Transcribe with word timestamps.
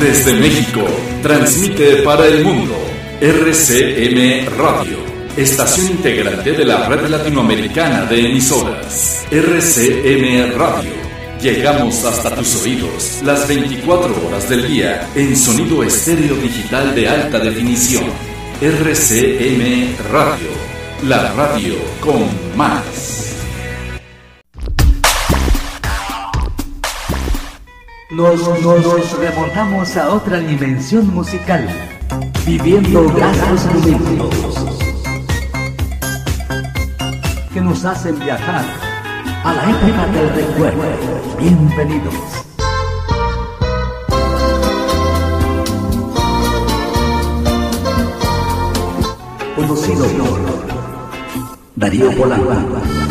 Desde 0.00 0.34
México, 0.34 0.82
transmite 1.22 2.02
para 2.02 2.26
el 2.26 2.44
mundo 2.44 2.74
RCM 3.20 4.48
Radio, 4.58 4.98
estación 5.36 5.92
integrante 5.92 6.52
de 6.52 6.64
la 6.64 6.88
red 6.88 7.08
latinoamericana 7.08 8.04
de 8.04 8.26
emisoras. 8.26 9.24
RCM 9.30 10.58
Radio. 10.58 10.92
Llegamos 11.40 12.04
hasta 12.04 12.34
tus 12.34 12.62
oídos 12.62 13.20
las 13.22 13.48
24 13.48 14.26
horas 14.26 14.48
del 14.48 14.68
día 14.68 15.08
en 15.14 15.36
sonido 15.36 15.82
estéreo 15.82 16.36
digital 16.36 16.94
de 16.94 17.08
alta 17.08 17.38
definición. 17.38 18.04
RCM 18.60 19.96
Radio, 20.10 20.48
la 21.04 21.32
radio 21.32 21.76
con 22.00 22.28
más. 22.56 23.33
Nos, 28.14 28.46
nos, 28.62 29.18
remontamos 29.18 29.96
a 29.96 30.10
otra 30.10 30.38
dimensión 30.38 31.12
musical, 31.12 31.68
viviendo 32.46 33.12
grandes 33.12 33.66
momentos 33.66 34.54
que 37.52 37.60
nos 37.60 37.84
hacen 37.84 38.16
viajar 38.20 38.64
a 39.42 39.52
la 39.52 39.62
época 39.68 40.06
del 40.12 40.28
recuerdo. 40.32 40.82
Bienvenidos. 41.40 42.14
Conocido 49.56 50.06
por 50.06 50.40
Darío 51.74 52.12
Polanco. 52.12 53.03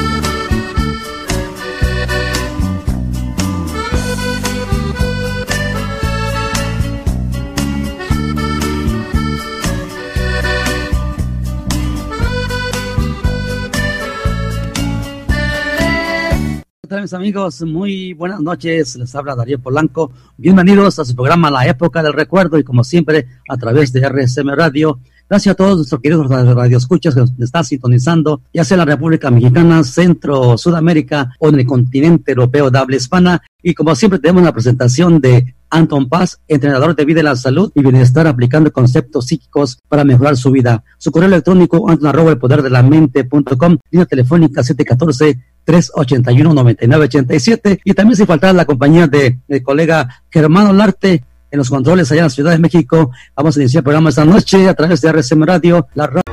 Mis 17.04 17.14
amigos? 17.14 17.62
Muy 17.64 18.14
buenas 18.14 18.40
noches. 18.40 18.96
Les 18.96 19.14
habla 19.14 19.36
Darío 19.36 19.60
Polanco. 19.60 20.14
Bienvenidos 20.38 21.00
a 21.00 21.04
su 21.04 21.14
programa 21.14 21.52
La 21.52 21.68
Época 21.68 22.02
del 22.02 22.14
Recuerdo 22.14 22.58
y 22.58 22.64
como 22.64 22.86
siempre 22.86 23.28
a 23.50 23.58
través 23.58 23.92
de 23.92 24.08
RSM 24.08 24.48
Radio. 24.56 25.02
Gracias 25.30 25.54
a 25.54 25.56
todos 25.56 25.78
nuestros 25.78 26.02
queridos 26.02 26.30
radioescuchas 26.30 27.16
que 27.16 27.22
nos 27.22 27.32
están 27.40 27.64
sintonizando, 27.64 28.42
ya 28.54 28.64
sea 28.64 28.76
en 28.76 28.80
la 28.80 28.86
República 28.86 29.32
Mexicana, 29.32 29.84
Centro, 29.84 30.58
Sudamérica 30.58 31.34
o 31.40 31.50
en 31.50 31.60
el 31.60 31.66
continente 31.66 32.32
europeo 32.32 32.70
de 32.70 32.80
habla 32.80 32.96
hispana. 32.96 33.42
Y 33.62 33.74
como 33.74 33.96
siempre 33.96 34.20
tenemos 34.20 34.44
la 34.44 34.52
presentación 34.52 35.22
de 35.22 35.56
Anton 35.70 36.08
Paz, 36.08 36.40
entrenador 36.48 36.96
de 36.96 37.06
vida 37.06 37.22
y 37.22 37.24
la 37.24 37.36
salud 37.36 37.72
y 37.74 37.82
bienestar 37.82 38.28
aplicando 38.28 38.72
conceptos 38.72 39.28
psíquicos 39.28 39.80
para 39.88 40.04
mejorar 40.04 40.38
su 40.38 40.52
vida. 40.52 40.84
Su 40.98 41.12
correo 41.12 41.30
electrónico 41.30 41.90
anton 41.90 42.08
arroba 42.08 42.36
de 42.36 42.70
la 42.70 42.82
línea 42.84 44.06
telefónica 44.06 44.62
714 44.62 45.54
381-9987 45.66 47.80
y 47.84 47.94
también 47.94 48.18
sin 48.18 48.28
faltar 48.28 48.54
la 48.54 48.66
compañía 48.66 49.08
de 49.08 49.40
mi 49.48 49.62
colega 49.62 50.24
Germán 50.30 50.68
Olarte 50.68 51.24
en 51.54 51.60
los 51.60 51.70
controles 51.70 52.12
allá 52.12 52.22
en 52.22 52.26
la 52.26 52.30
Ciudad 52.32 52.52
de 52.52 52.58
México. 52.58 53.12
Vamos 53.36 53.56
a 53.56 53.62
iniciar 53.62 53.82
el 53.82 53.84
programa 53.84 54.10
esta 54.10 54.26
noche 54.26 54.68
a 54.68 54.74
través 54.74 55.02
de 55.02 55.10
RCM 55.10 55.44
Radio, 55.44 55.88
la 55.94 56.08
radio. 56.08 56.33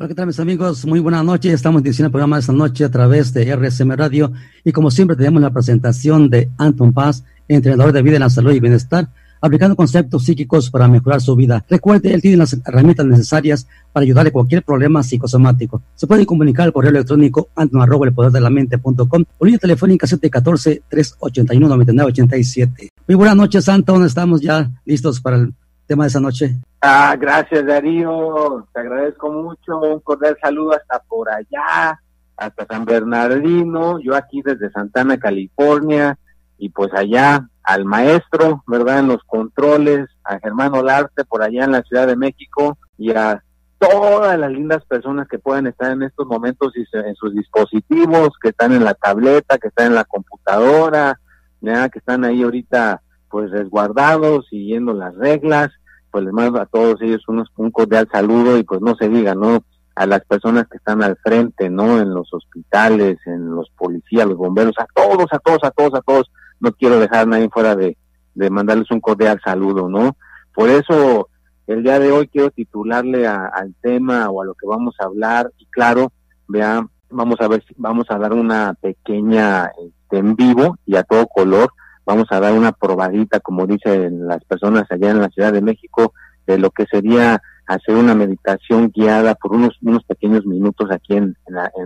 Hola, 0.00 0.08
¿qué 0.08 0.14
tal 0.14 0.28
mis 0.28 0.40
amigos? 0.40 0.86
Muy 0.86 0.98
buenas 0.98 1.22
noches. 1.22 1.52
Estamos 1.52 1.82
diciendo 1.82 2.06
el 2.06 2.12
programa 2.12 2.36
de 2.36 2.40
esta 2.40 2.54
noche 2.54 2.86
a 2.86 2.90
través 2.90 3.34
de 3.34 3.54
RSM 3.54 3.90
Radio 3.90 4.32
y 4.64 4.72
como 4.72 4.90
siempre 4.90 5.14
tenemos 5.14 5.42
la 5.42 5.50
presentación 5.50 6.30
de 6.30 6.48
Anton 6.56 6.94
Paz, 6.94 7.22
entrenador 7.48 7.92
de 7.92 8.00
vida 8.00 8.16
en 8.16 8.20
la 8.20 8.30
salud 8.30 8.54
y 8.54 8.60
bienestar, 8.60 9.10
aplicando 9.42 9.76
conceptos 9.76 10.24
psíquicos 10.24 10.70
para 10.70 10.88
mejorar 10.88 11.20
su 11.20 11.36
vida. 11.36 11.66
Recuerde, 11.68 12.14
él 12.14 12.22
tiene 12.22 12.38
las 12.38 12.58
herramientas 12.64 13.04
necesarias 13.04 13.66
para 13.92 14.04
ayudarle 14.04 14.30
a 14.30 14.32
cualquier 14.32 14.62
problema 14.62 15.02
psicosomático. 15.02 15.82
Se 15.96 16.06
puede 16.06 16.24
comunicar 16.24 16.64
al 16.64 16.72
correo 16.72 16.92
electrónico 16.92 17.50
anton 17.54 17.82
arroba 17.82 18.30
de 18.30 18.40
la 18.40 18.48
mente.com 18.48 19.24
o 19.36 19.44
línea 19.44 19.58
telefónica 19.58 20.06
714-381-9987. 20.06 22.88
Muy 23.06 23.16
buenas 23.16 23.36
noches, 23.36 23.68
Anton. 23.68 24.06
Estamos 24.06 24.40
ya 24.40 24.70
listos 24.86 25.20
para 25.20 25.36
el 25.36 25.52
tema 25.90 26.04
de 26.04 26.08
esa 26.08 26.20
noche. 26.20 26.54
Ah, 26.82 27.16
gracias 27.18 27.66
Darío, 27.66 28.64
te 28.72 28.78
agradezco 28.78 29.32
mucho, 29.32 29.80
un 29.80 29.98
cordial 29.98 30.38
saludo 30.40 30.72
hasta 30.72 31.00
por 31.00 31.28
allá, 31.28 32.00
hasta 32.36 32.66
San 32.66 32.84
Bernardino, 32.84 33.98
yo 33.98 34.14
aquí 34.14 34.40
desde 34.40 34.70
Santana, 34.70 35.18
California, 35.18 36.16
y 36.58 36.68
pues 36.68 36.94
allá 36.94 37.44
al 37.64 37.84
maestro, 37.86 38.62
¿verdad? 38.68 39.00
En 39.00 39.08
los 39.08 39.24
controles, 39.24 40.08
a 40.22 40.38
Germán 40.38 40.76
Olarte 40.76 41.24
por 41.24 41.42
allá 41.42 41.64
en 41.64 41.72
la 41.72 41.82
Ciudad 41.82 42.06
de 42.06 42.14
México, 42.14 42.78
y 42.96 43.10
a 43.10 43.42
todas 43.80 44.38
las 44.38 44.52
lindas 44.52 44.84
personas 44.84 45.26
que 45.26 45.40
pueden 45.40 45.66
estar 45.66 45.90
en 45.90 46.04
estos 46.04 46.24
momentos 46.28 46.72
en 46.76 47.14
sus 47.16 47.34
dispositivos, 47.34 48.28
que 48.40 48.50
están 48.50 48.72
en 48.72 48.84
la 48.84 48.94
tableta, 48.94 49.58
que 49.58 49.68
están 49.68 49.88
en 49.88 49.94
la 49.96 50.04
computadora, 50.04 51.18
¿ya? 51.60 51.88
que 51.88 51.98
están 51.98 52.24
ahí 52.24 52.44
ahorita 52.44 53.02
pues 53.30 53.50
resguardados, 53.50 54.46
siguiendo 54.48 54.92
las 54.92 55.14
reglas, 55.14 55.70
pues 56.10 56.24
les 56.24 56.32
mando 56.32 56.60
a 56.60 56.66
todos 56.66 57.00
ellos 57.00 57.22
unos, 57.28 57.48
un 57.56 57.70
cordial 57.70 58.08
saludo 58.12 58.58
y 58.58 58.64
pues 58.64 58.80
no 58.80 58.94
se 58.96 59.08
diga, 59.08 59.34
¿no? 59.34 59.64
A 59.94 60.06
las 60.06 60.24
personas 60.24 60.66
que 60.68 60.76
están 60.76 61.02
al 61.02 61.16
frente, 61.16 61.70
¿no? 61.70 62.00
En 62.00 62.12
los 62.12 62.32
hospitales, 62.34 63.18
en 63.26 63.54
los 63.54 63.70
policías, 63.70 64.26
los 64.26 64.36
bomberos, 64.36 64.74
a 64.78 64.86
todos, 64.94 65.26
a 65.32 65.38
todos, 65.38 65.60
a 65.62 65.70
todos, 65.70 65.94
a 65.94 66.00
todos. 66.00 66.30
No 66.58 66.72
quiero 66.72 66.98
dejar 66.98 67.20
a 67.20 67.26
nadie 67.26 67.48
fuera 67.48 67.76
de, 67.76 67.96
de 68.34 68.50
mandarles 68.50 68.90
un 68.90 69.00
cordial 69.00 69.40
saludo, 69.44 69.88
¿no? 69.88 70.16
Por 70.54 70.68
eso 70.68 71.28
el 71.66 71.82
día 71.84 72.00
de 72.00 72.10
hoy 72.10 72.26
quiero 72.26 72.50
titularle 72.50 73.26
al 73.28 73.74
tema 73.80 74.28
o 74.28 74.42
a 74.42 74.44
lo 74.44 74.54
que 74.54 74.66
vamos 74.66 74.96
a 74.98 75.04
hablar 75.04 75.52
y 75.58 75.66
claro, 75.66 76.12
vean, 76.48 76.88
vamos 77.08 77.40
a 77.40 77.48
ver 77.48 77.62
si 77.66 77.74
vamos 77.76 78.06
a 78.10 78.18
dar 78.18 78.32
una 78.32 78.74
pequeña 78.74 79.70
este, 79.86 80.18
en 80.18 80.34
vivo 80.34 80.76
y 80.84 80.96
a 80.96 81.04
todo 81.04 81.28
color 81.28 81.70
vamos 82.10 82.26
a 82.30 82.40
dar 82.40 82.52
una 82.54 82.72
probadita, 82.72 83.38
como 83.38 83.68
dicen 83.68 84.26
las 84.26 84.42
personas 84.44 84.84
allá 84.90 85.10
en 85.10 85.20
la 85.20 85.28
Ciudad 85.28 85.52
de 85.52 85.62
México, 85.62 86.12
de 86.44 86.58
lo 86.58 86.70
que 86.70 86.84
sería 86.86 87.40
hacer 87.66 87.94
una 87.94 88.16
meditación 88.16 88.90
guiada 88.92 89.36
por 89.36 89.52
unos, 89.52 89.78
unos 89.80 90.02
pequeños 90.02 90.44
minutos 90.44 90.90
aquí 90.90 91.14
en, 91.14 91.36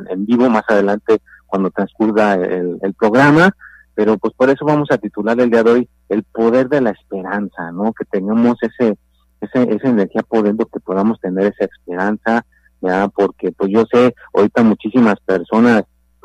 en, 0.08 0.24
vivo, 0.24 0.48
más 0.48 0.62
adelante 0.66 1.20
cuando 1.46 1.70
transcurra 1.70 2.34
el, 2.36 2.78
el, 2.80 2.94
programa, 2.94 3.54
pero 3.94 4.16
pues 4.16 4.32
por 4.32 4.48
eso 4.48 4.64
vamos 4.64 4.88
a 4.90 4.96
titular 4.96 5.38
el 5.38 5.50
día 5.50 5.62
de 5.62 5.70
hoy 5.70 5.88
el 6.08 6.22
poder 6.22 6.70
de 6.70 6.80
la 6.80 6.90
esperanza, 6.90 7.70
¿no? 7.72 7.92
Que 7.92 8.06
tengamos 8.06 8.56
ese, 8.62 8.96
ese 9.42 9.74
esa 9.74 9.88
energía 9.90 10.22
podendo 10.22 10.64
que 10.64 10.80
podamos 10.80 11.20
tener 11.20 11.52
esa 11.52 11.66
esperanza, 11.66 12.46
ya, 12.80 13.08
porque 13.08 13.52
pues 13.52 13.70
yo 13.70 13.84
sé, 13.92 14.14
ahorita 14.32 14.62
muchísimas 14.62 15.16
personas, 15.26 15.82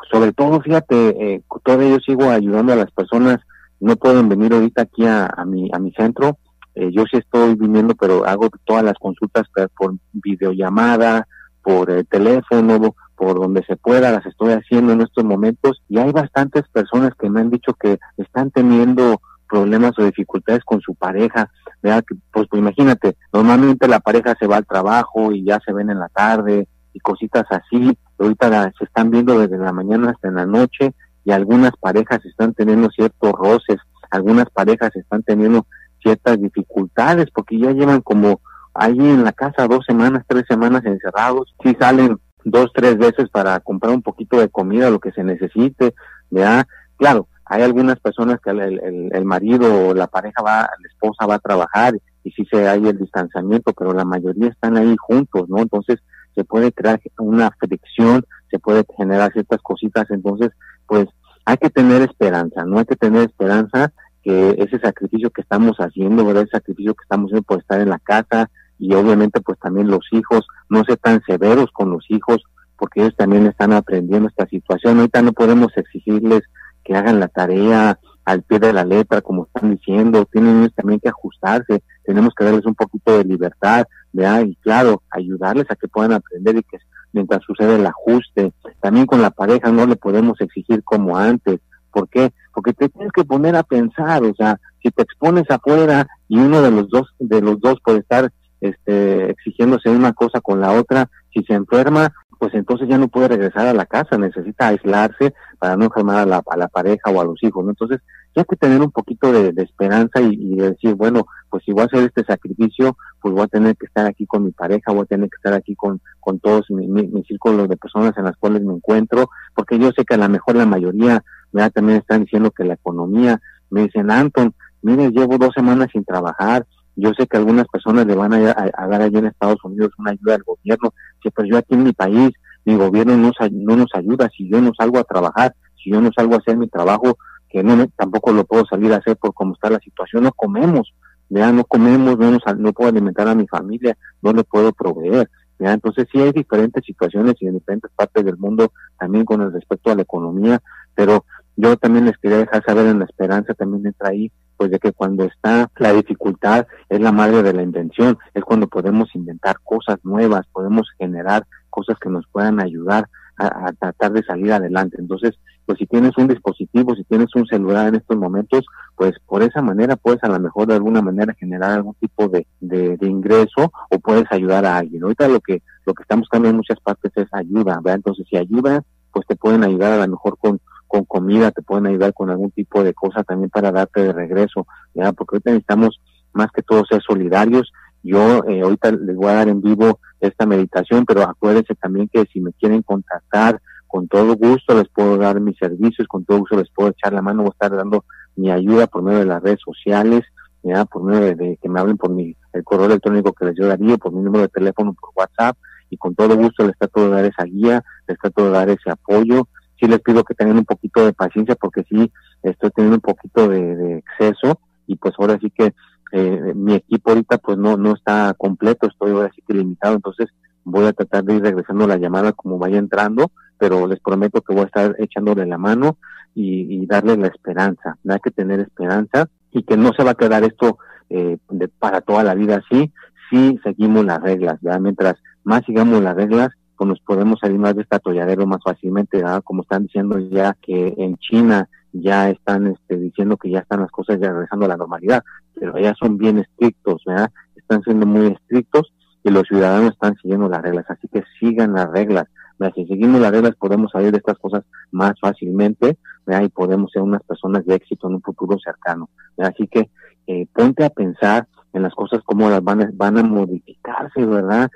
sobre 0.09 0.31
todo, 0.31 0.61
fíjate, 0.61 1.33
eh, 1.33 1.41
todavía 1.65 1.89
yo 1.89 1.99
sigo 1.99 2.29
ayudando 2.29 2.71
a 2.71 2.77
las 2.77 2.91
personas 2.91 3.39
no 3.79 3.95
pueden 3.95 4.29
venir 4.29 4.53
ahorita 4.53 4.83
aquí 4.83 5.05
a, 5.05 5.25
a, 5.25 5.45
mi, 5.45 5.69
a 5.73 5.79
mi 5.79 5.91
centro. 5.91 6.37
Eh, 6.75 6.91
yo 6.91 7.03
sí 7.11 7.17
estoy 7.17 7.55
viniendo, 7.55 7.95
pero 7.95 8.25
hago 8.25 8.49
todas 8.65 8.83
las 8.83 8.97
consultas 8.99 9.47
por 9.77 9.95
videollamada, 10.13 11.27
por 11.61 11.91
eh, 11.91 12.03
teléfono, 12.03 12.95
por 13.15 13.39
donde 13.39 13.63
se 13.65 13.75
pueda, 13.75 14.11
las 14.11 14.25
estoy 14.25 14.53
haciendo 14.53 14.93
en 14.93 15.01
estos 15.01 15.25
momentos 15.25 15.81
y 15.89 15.97
hay 15.97 16.11
bastantes 16.11 16.63
personas 16.71 17.11
que 17.19 17.29
me 17.29 17.41
han 17.41 17.49
dicho 17.49 17.73
que 17.73 17.99
están 18.17 18.49
teniendo 18.49 19.21
problemas 19.49 19.97
o 19.97 20.05
dificultades 20.05 20.63
con 20.63 20.79
su 20.79 20.95
pareja, 20.95 21.49
¿verdad? 21.81 22.03
Pues, 22.31 22.47
pues 22.49 22.59
imagínate, 22.61 23.17
normalmente 23.33 23.87
la 23.87 23.99
pareja 23.99 24.35
se 24.39 24.47
va 24.47 24.57
al 24.57 24.65
trabajo 24.65 25.33
y 25.33 25.43
ya 25.43 25.59
se 25.65 25.73
ven 25.73 25.89
en 25.89 25.99
la 25.99 26.07
tarde 26.09 26.67
y 26.93 26.99
cositas 26.99 27.45
así, 27.49 27.97
ahorita 28.17 28.71
se 28.77 28.85
están 28.85 29.11
viendo 29.11 29.37
desde 29.37 29.57
la 29.57 29.73
mañana 29.73 30.11
hasta 30.11 30.29
en 30.29 30.35
la 30.35 30.45
noche 30.45 30.93
y 31.25 31.31
algunas 31.31 31.71
parejas 31.79 32.23
están 32.25 32.53
teniendo 32.53 32.89
ciertos 32.89 33.31
roces, 33.33 33.77
algunas 34.11 34.49
parejas 34.49 34.95
están 34.95 35.23
teniendo 35.23 35.65
ciertas 36.01 36.39
dificultades 36.39 37.27
porque 37.33 37.59
ya 37.59 37.71
llevan 37.71 38.01
como 38.01 38.41
ahí 38.73 38.97
en 38.97 39.23
la 39.23 39.33
casa 39.33 39.67
dos 39.67 39.85
semanas, 39.85 40.23
tres 40.27 40.45
semanas 40.47 40.85
encerrados, 40.85 41.53
si 41.63 41.73
salen 41.75 42.17
dos, 42.43 42.71
tres 42.73 42.97
veces 42.97 43.29
para 43.29 43.59
comprar 43.59 43.93
un 43.93 44.01
poquito 44.01 44.39
de 44.39 44.49
comida, 44.49 44.89
lo 44.89 44.99
que 44.99 45.11
se 45.11 45.23
necesite, 45.23 45.93
¿ya? 46.29 46.65
Claro, 46.97 47.27
hay 47.45 47.63
algunas 47.63 47.99
personas 47.99 48.39
que 48.39 48.51
el, 48.51 49.09
el, 49.11 49.25
marido 49.25 49.89
o 49.89 49.93
la 49.93 50.07
pareja 50.07 50.41
va, 50.41 50.61
la 50.61 50.87
esposa 50.87 51.25
va 51.25 51.35
a 51.35 51.39
trabajar 51.39 51.95
y 52.23 52.31
sí 52.31 52.45
se 52.49 52.67
hay 52.67 52.87
el 52.87 52.97
distanciamiento, 52.97 53.73
pero 53.73 53.93
la 53.93 54.05
mayoría 54.05 54.49
están 54.49 54.77
ahí 54.77 54.95
juntos, 54.99 55.49
¿no? 55.49 55.57
Entonces 55.57 55.99
se 56.35 56.43
puede 56.43 56.71
crear 56.71 57.01
una 57.17 57.49
fricción, 57.59 58.23
se 58.51 58.59
puede 58.59 58.85
generar 58.95 59.31
ciertas 59.33 59.61
cositas, 59.61 60.09
entonces 60.11 60.51
pues 60.89 61.07
hay 61.45 61.57
que 61.57 61.69
tener 61.69 62.01
esperanza, 62.01 62.65
no 62.65 62.79
hay 62.79 62.85
que 62.85 62.95
tener 62.95 63.29
esperanza 63.29 63.93
que 64.23 64.55
ese 64.57 64.79
sacrificio 64.79 65.29
que 65.29 65.41
estamos 65.41 65.77
haciendo, 65.77 66.25
¿verdad? 66.25 66.43
Ese 66.43 66.57
sacrificio 66.57 66.95
que 66.95 67.03
estamos 67.03 67.27
haciendo 67.27 67.43
por 67.43 67.59
estar 67.59 67.79
en 67.79 67.89
la 67.89 67.99
casa 67.99 68.49
y 68.79 68.93
obviamente 68.93 69.39
pues 69.39 69.57
también 69.59 69.87
los 69.87 70.05
hijos, 70.11 70.45
no 70.67 70.83
ser 70.83 70.97
tan 70.97 71.21
severos 71.25 71.71
con 71.71 71.91
los 71.91 72.05
hijos 72.09 72.43
porque 72.75 73.01
ellos 73.01 73.15
también 73.15 73.45
están 73.45 73.73
aprendiendo 73.73 74.29
esta 74.29 74.47
situación. 74.47 74.97
Ahorita 74.97 75.21
no 75.21 75.33
podemos 75.33 75.75
exigirles 75.77 76.41
que 76.83 76.95
hagan 76.95 77.19
la 77.19 77.27
tarea 77.27 77.99
al 78.29 78.43
pie 78.43 78.59
de 78.59 78.73
la 78.73 78.85
letra, 78.85 79.21
como 79.21 79.45
están 79.45 79.71
diciendo, 79.71 80.23
tienen 80.31 80.59
ellos 80.59 80.75
también 80.75 80.99
que 80.99 81.09
ajustarse, 81.09 81.81
tenemos 82.03 82.33
que 82.35 82.43
darles 82.43 82.65
un 82.65 82.75
poquito 82.75 83.17
de 83.17 83.23
libertad, 83.23 83.85
¿verdad? 84.13 84.43
Y 84.45 84.55
claro, 84.57 85.01
ayudarles 85.09 85.65
a 85.69 85.75
que 85.75 85.87
puedan 85.87 86.13
aprender 86.13 86.57
y 86.57 86.63
que 86.63 86.77
mientras 87.11 87.41
sucede 87.43 87.77
el 87.77 87.87
ajuste, 87.87 88.53
también 88.81 89.07
con 89.07 89.23
la 89.23 89.31
pareja 89.31 89.71
no 89.71 89.87
le 89.87 89.95
podemos 89.95 90.39
exigir 90.41 90.83
como 90.83 91.17
antes, 91.17 91.59
¿por 91.91 92.07
qué? 92.07 92.31
Porque 92.53 92.73
te 92.73 92.89
tienes 92.89 93.11
que 93.11 93.23
poner 93.23 93.55
a 93.55 93.63
pensar, 93.63 94.23
o 94.23 94.35
sea, 94.35 94.59
si 94.83 94.91
te 94.91 95.01
expones 95.01 95.49
afuera 95.49 96.07
y 96.27 96.37
uno 96.37 96.61
de 96.61 96.69
los 96.69 96.87
dos, 96.89 97.07
de 97.17 97.41
los 97.41 97.59
dos 97.59 97.79
puede 97.83 97.99
estar 97.99 98.31
este, 98.61 99.31
exigiéndose 99.31 99.89
una 99.89 100.13
cosa 100.13 100.39
con 100.39 100.61
la 100.61 100.73
otra, 100.73 101.09
si 101.33 101.43
se 101.45 101.53
enferma, 101.53 102.13
pues 102.39 102.53
entonces 102.53 102.87
ya 102.87 102.97
no 102.97 103.09
puede 103.09 103.27
regresar 103.27 103.67
a 103.67 103.73
la 103.73 103.85
casa, 103.85 104.17
necesita 104.17 104.69
aislarse 104.69 105.33
para 105.59 105.75
no 105.75 105.85
enfermar 105.85 106.17
a 106.17 106.25
la, 106.25 106.41
a 106.49 106.57
la 106.57 106.69
pareja 106.69 107.11
o 107.11 107.21
a 107.21 107.25
los 107.25 107.43
hijos, 107.43 107.63
¿no? 107.63 107.71
Entonces, 107.71 107.99
hay 108.39 108.45
que 108.45 108.55
tener 108.55 108.81
un 108.81 108.91
poquito 108.91 109.31
de, 109.31 109.61
esperanza 109.61 110.21
y, 110.21 110.55
decir, 110.55 110.95
bueno, 110.95 111.25
pues 111.49 111.63
si 111.63 111.71
voy 111.71 111.83
a 111.83 111.85
hacer 111.85 112.03
este 112.05 112.23
sacrificio, 112.23 112.95
pues 113.21 113.33
voy 113.33 113.43
a 113.43 113.47
tener 113.47 113.75
que 113.75 113.85
estar 113.85 114.05
aquí 114.05 114.25
con 114.25 114.45
mi 114.45 114.51
pareja, 114.51 114.91
voy 114.91 115.03
a 115.03 115.05
tener 115.05 115.29
que 115.29 115.35
estar 115.35 115.53
aquí 115.53 115.75
con, 115.75 116.01
con 116.19 116.39
todos 116.39 116.69
mis 116.69 116.87
mi, 116.87 117.23
círculos 117.23 117.67
de 117.67 117.77
personas 117.77 118.17
en 118.17 118.25
las 118.25 118.37
cuales 118.37 118.63
me 118.63 118.73
encuentro, 118.73 119.29
porque 119.55 119.77
yo 119.77 119.91
sé 119.91 120.05
que 120.05 120.15
a 120.15 120.17
lo 120.17 120.29
mejor 120.29 120.55
la 120.55 120.65
mayoría, 120.65 121.23
ya 121.51 121.69
también 121.69 121.99
están 121.99 122.23
diciendo 122.23 122.51
que 122.51 122.63
la 122.63 122.75
economía, 122.75 123.41
me 123.69 123.83
dicen, 123.83 124.09
Anton, 124.09 124.53
mire, 124.81 125.11
llevo 125.11 125.37
dos 125.37 125.53
semanas 125.53 125.89
sin 125.91 126.05
trabajar, 126.05 126.65
yo 126.99 127.11
sé 127.17 127.27
que 127.27 127.37
algunas 127.37 127.67
personas 127.67 128.05
le 128.05 128.15
van 128.15 128.33
a, 128.33 128.39
dar 128.39 129.01
allí 129.01 129.17
en 129.17 129.27
Estados 129.27 129.63
Unidos 129.63 129.91
una 129.97 130.11
ayuda 130.11 130.35
al 130.35 130.43
gobierno, 130.43 130.93
que 131.21 131.31
pues 131.31 131.47
yo 131.49 131.57
aquí 131.57 131.73
en 131.73 131.83
mi 131.83 131.93
país, 131.93 132.31
mi 132.65 132.75
gobierno 132.75 133.17
no, 133.17 133.31
no 133.51 133.75
nos 133.75 133.89
ayuda, 133.93 134.29
si 134.35 134.49
yo 134.49 134.61
no 134.61 134.71
salgo 134.77 134.99
a 134.99 135.03
trabajar, 135.03 135.55
si 135.81 135.91
yo 135.91 136.01
no 136.01 136.09
salgo 136.15 136.35
a 136.35 136.37
hacer 136.37 136.57
mi 136.57 136.67
trabajo, 136.67 137.17
que 137.49 137.63
no 137.63 137.87
tampoco 137.97 138.31
lo 138.31 138.45
puedo 138.45 138.65
salir 138.65 138.93
a 138.93 138.97
hacer 138.97 139.17
por 139.17 139.33
cómo 139.33 139.53
está 139.53 139.69
la 139.69 139.79
situación, 139.79 140.23
no 140.23 140.31
comemos, 140.31 140.93
ya 141.29 141.51
no 141.51 141.63
comemos, 141.63 142.17
no, 142.17 142.31
nos, 142.31 142.41
no 142.57 142.73
puedo 142.73 142.89
alimentar 142.89 143.27
a 143.27 143.35
mi 143.35 143.47
familia, 143.47 143.97
no 144.21 144.33
le 144.33 144.43
puedo 144.43 144.71
proveer. 144.73 145.29
¿ya? 145.57 145.73
Entonces 145.73 146.07
sí 146.11 146.19
hay 146.19 146.31
diferentes 146.31 146.83
situaciones 146.85 147.35
y 147.39 147.47
en 147.47 147.53
diferentes 147.53 147.91
partes 147.95 148.23
del 148.25 148.37
mundo 148.37 148.71
también 148.99 149.25
con 149.25 149.41
el 149.41 149.51
respecto 149.51 149.91
a 149.91 149.95
la 149.95 150.03
economía, 150.03 150.61
pero 150.93 151.25
yo 151.55 151.75
también 151.77 152.05
les 152.05 152.17
quería 152.17 152.37
dejar 152.37 152.63
saber 152.63 152.87
en 152.87 152.99
la 152.99 153.05
esperanza, 153.05 153.53
también 153.53 153.85
entra 153.85 154.09
ahí 154.09 154.31
pues 154.59 154.71
de 154.71 154.79
que 154.79 154.91
cuando 154.91 155.23
está 155.23 155.71
la 155.77 155.93
dificultad 155.93 156.67
es 156.89 156.99
la 156.99 157.13
madre 157.13 157.41
de 157.43 157.53
la 157.53 157.63
invención, 157.63 158.17
es 158.33 158.43
cuando 158.43 158.67
podemos 158.67 159.07
inventar 159.15 159.55
cosas 159.63 159.99
nuevas, 160.03 160.45
podemos 160.51 160.85
generar 160.97 161.45
cosas 161.69 161.97
que 161.97 162.09
nos 162.09 162.27
puedan 162.27 162.59
ayudar 162.59 163.07
a, 163.37 163.71
tratar 163.71 164.11
de 164.11 164.21
salir 164.21 164.51
adelante. 164.51 164.97
Entonces, 164.99 165.39
pues 165.65 165.77
si 165.77 165.85
tienes 165.85 166.11
un 166.17 166.27
dispositivo, 166.27 166.93
si 166.93 167.05
tienes 167.05 167.33
un 167.35 167.45
celular 167.45 167.87
en 167.87 167.95
estos 167.95 168.17
momentos, 168.17 168.65
pues 168.97 169.13
por 169.25 169.43
esa 169.43 169.61
manera 169.61 169.95
puedes 169.95 170.21
a 170.25 170.27
lo 170.27 170.41
mejor 170.41 170.67
de 170.67 170.73
alguna 170.73 171.01
manera 171.01 171.33
generar 171.39 171.71
algún 171.71 171.95
tipo 171.95 172.27
de, 172.27 172.45
de, 172.59 172.97
ingreso 173.07 173.71
o 173.89 173.99
puedes 173.99 174.29
ayudar 174.29 174.65
a 174.65 174.75
alguien. 174.75 175.03
Ahorita 175.03 175.29
lo 175.29 175.39
que, 175.39 175.63
lo 175.85 175.93
que 175.93 176.03
estamos 176.03 176.23
buscando 176.23 176.49
en 176.49 176.57
muchas 176.57 176.81
partes 176.81 177.13
es 177.15 177.27
ayuda, 177.31 177.75
¿verdad? 177.77 177.95
Entonces, 177.95 178.27
si 178.29 178.35
ayuda, 178.35 178.83
pues 179.13 179.25
te 179.25 179.37
pueden 179.37 179.63
ayudar 179.63 179.93
a 179.93 180.05
lo 180.05 180.11
mejor 180.11 180.37
con 180.37 180.59
con 180.89 181.05
comida, 181.05 181.51
te 181.51 181.61
pueden 181.61 181.85
ayudar 181.85 182.13
con 182.13 182.31
algún 182.31 182.49
tipo 182.51 182.83
de 182.83 182.93
cosa 182.95 183.23
también 183.23 183.51
para 183.51 183.71
darte 183.71 184.01
de 184.01 184.11
regreso, 184.11 184.65
¿ya? 184.95 185.13
Porque 185.13 185.35
ahorita 185.35 185.51
necesitamos 185.51 186.01
más 186.33 186.51
que 186.51 186.63
todo 186.63 186.83
ser 186.83 187.01
solidarios. 187.01 187.71
Yo 188.01 188.43
eh, 188.45 188.61
ahorita 188.61 188.91
les 188.91 189.15
voy 189.15 189.27
a 189.27 189.33
dar 189.33 189.49
en 189.49 189.61
vivo 189.61 189.99
esta 190.19 190.47
meditación, 190.47 191.05
pero 191.05 191.23
acuérdense 191.23 191.75
también 191.75 192.09
que 192.11 192.25
si 192.33 192.41
me 192.41 192.53
quieren 192.53 192.81
contactar, 192.81 193.61
con 193.85 194.07
todo 194.07 194.35
gusto 194.35 194.75
les 194.75 194.89
puedo 194.89 195.17
dar 195.17 195.39
mis 195.39 195.57
servicios, 195.57 196.07
con 196.07 196.25
todo 196.25 196.39
gusto 196.39 196.57
les 196.57 196.69
puedo 196.71 196.89
echar 196.89 197.13
la 197.13 197.21
mano, 197.21 197.43
voy 197.43 197.49
a 197.49 197.53
estar 197.53 197.75
dando 197.75 198.03
mi 198.35 198.49
ayuda 198.51 198.87
por 198.87 199.03
medio 199.03 199.19
de 199.19 199.25
las 199.25 199.43
redes 199.43 199.59
sociales, 199.63 200.23
ya 200.63 200.85
por 200.85 201.03
medio 201.03 201.35
de, 201.35 201.57
que 201.61 201.69
me 201.69 201.79
hablen 201.79 201.97
por 201.97 202.09
mi 202.09 202.35
el 202.53 202.63
correo 202.63 202.87
electrónico 202.87 203.33
que 203.33 203.45
les 203.45 203.55
yo 203.55 203.67
daría, 203.67 203.97
por 203.97 204.11
mi 204.11 204.21
número 204.21 204.43
de 204.43 204.49
teléfono, 204.49 204.95
por 204.99 205.11
WhatsApp, 205.15 205.55
y 205.89 205.97
con 205.97 206.15
todo 206.15 206.35
gusto 206.35 206.65
les 206.65 206.77
trato 206.77 207.05
de 207.05 207.09
dar 207.09 207.25
esa 207.25 207.43
guía, 207.43 207.83
les 208.07 208.17
trato 208.17 208.45
de 208.45 208.51
dar 208.51 208.69
ese 208.69 208.89
apoyo, 208.89 209.47
sí 209.79 209.87
les 209.87 209.99
pido 209.99 210.23
que 210.23 210.35
tengan 210.35 210.57
un 210.57 210.65
poquito 210.65 211.05
de 211.05 211.13
paciencia 211.13 211.55
porque 211.55 211.83
sí 211.89 212.11
estoy 212.43 212.69
teniendo 212.71 212.97
un 212.97 213.01
poquito 213.01 213.47
de, 213.47 213.97
exceso 213.97 214.59
y 214.87 214.95
pues 214.95 215.13
ahora 215.17 215.37
sí 215.39 215.51
que 215.51 215.73
eh, 216.11 216.53
mi 216.55 216.73
equipo 216.73 217.11
ahorita 217.11 217.37
pues 217.37 217.57
no 217.57 217.77
no 217.77 217.93
está 217.93 218.33
completo, 218.37 218.87
estoy 218.87 219.11
ahora 219.11 219.31
sí 219.35 219.43
que 219.47 219.53
limitado, 219.53 219.95
entonces 219.95 220.29
voy 220.63 220.85
a 220.85 220.93
tratar 220.93 221.23
de 221.23 221.35
ir 221.35 221.41
regresando 221.41 221.87
la 221.87 221.97
llamada 221.97 222.31
como 222.33 222.57
vaya 222.57 222.77
entrando, 222.77 223.31
pero 223.57 223.87
les 223.87 223.99
prometo 223.99 224.41
que 224.41 224.53
voy 224.53 224.63
a 224.63 224.67
estar 224.67 224.95
echándole 224.99 225.45
la 225.45 225.57
mano 225.57 225.97
y, 226.35 226.85
darle 226.85 227.17
la 227.17 227.27
esperanza, 227.27 227.97
hay 228.07 228.19
que 228.19 228.31
tener 228.31 228.61
esperanza 228.61 229.27
y 229.51 229.63
que 229.63 229.75
no 229.75 229.91
se 229.93 230.03
va 230.03 230.11
a 230.11 230.15
quedar 230.15 230.43
esto 230.43 230.77
eh, 231.09 231.37
para 231.79 232.01
toda 232.01 232.23
la 232.23 232.33
vida 232.33 232.63
así, 232.63 232.91
si 233.29 233.59
seguimos 233.63 234.05
las 234.05 234.21
reglas, 234.21 234.59
¿verdad? 234.61 234.79
mientras 234.79 235.15
más 235.43 235.65
sigamos 235.65 236.01
las 236.01 236.15
reglas, 236.15 236.49
pues 236.79 236.87
nos 236.87 237.01
podemos 237.01 237.41
salir 237.41 237.59
más 237.59 237.75
de 237.75 237.81
este 237.81 237.97
atolladero 237.97 238.47
más 238.47 238.61
fácilmente, 238.63 239.21
como 239.43 239.63
están 239.63 239.83
diciendo 239.83 240.17
ya 240.17 240.55
que 240.61 240.93
en 240.97 241.17
China 241.17 241.67
ya 241.91 242.29
están 242.29 242.67
este, 242.67 242.95
diciendo 242.95 243.35
que 243.35 243.49
ya 243.49 243.59
están 243.59 243.81
las 243.81 243.91
cosas 243.91 244.17
ya 244.21 244.31
regresando 244.31 244.63
a 244.63 244.69
la 244.69 244.77
normalidad, 244.77 245.21
pero 245.55 245.77
ya 245.77 245.93
son 245.95 246.17
bien 246.17 246.37
estrictos, 246.37 247.03
¿verdad? 247.05 247.31
están 247.57 247.83
siendo 247.83 248.05
muy 248.05 248.27
estrictos 248.27 248.93
y 249.25 249.29
los 249.29 249.45
ciudadanos 249.45 249.91
están 249.91 250.15
siguiendo 250.21 250.47
las 250.47 250.61
reglas, 250.61 250.85
así 250.87 251.09
que 251.09 251.21
sigan 251.37 251.73
las 251.73 251.91
reglas. 251.91 252.27
Si 252.75 252.85
seguimos 252.85 253.19
las 253.19 253.31
reglas 253.31 253.55
podemos 253.57 253.91
salir 253.91 254.11
de 254.13 254.19
estas 254.19 254.37
cosas 254.37 254.63
más 254.91 255.19
fácilmente 255.19 255.97
¿verdad? 256.25 256.43
y 256.43 256.49
podemos 256.49 256.91
ser 256.93 257.01
unas 257.01 257.23
personas 257.23 257.65
de 257.65 257.75
éxito 257.75 258.07
en 258.07 258.15
un 258.15 258.21
futuro 258.21 258.57
cercano. 258.57 259.09
Así 259.37 259.67
que 259.67 259.89
eh, 260.27 260.47
ponte 260.53 260.85
a 260.85 260.89
pensar 260.89 261.45
en 261.73 261.83
las 261.83 261.93
cosas 261.93 262.21
como 262.23 262.49
las 262.49 262.63
van, 262.63 262.89
van 262.93 263.17
a 263.17 263.23
modificarse, 263.23 264.25
¿verdad? 264.25 264.71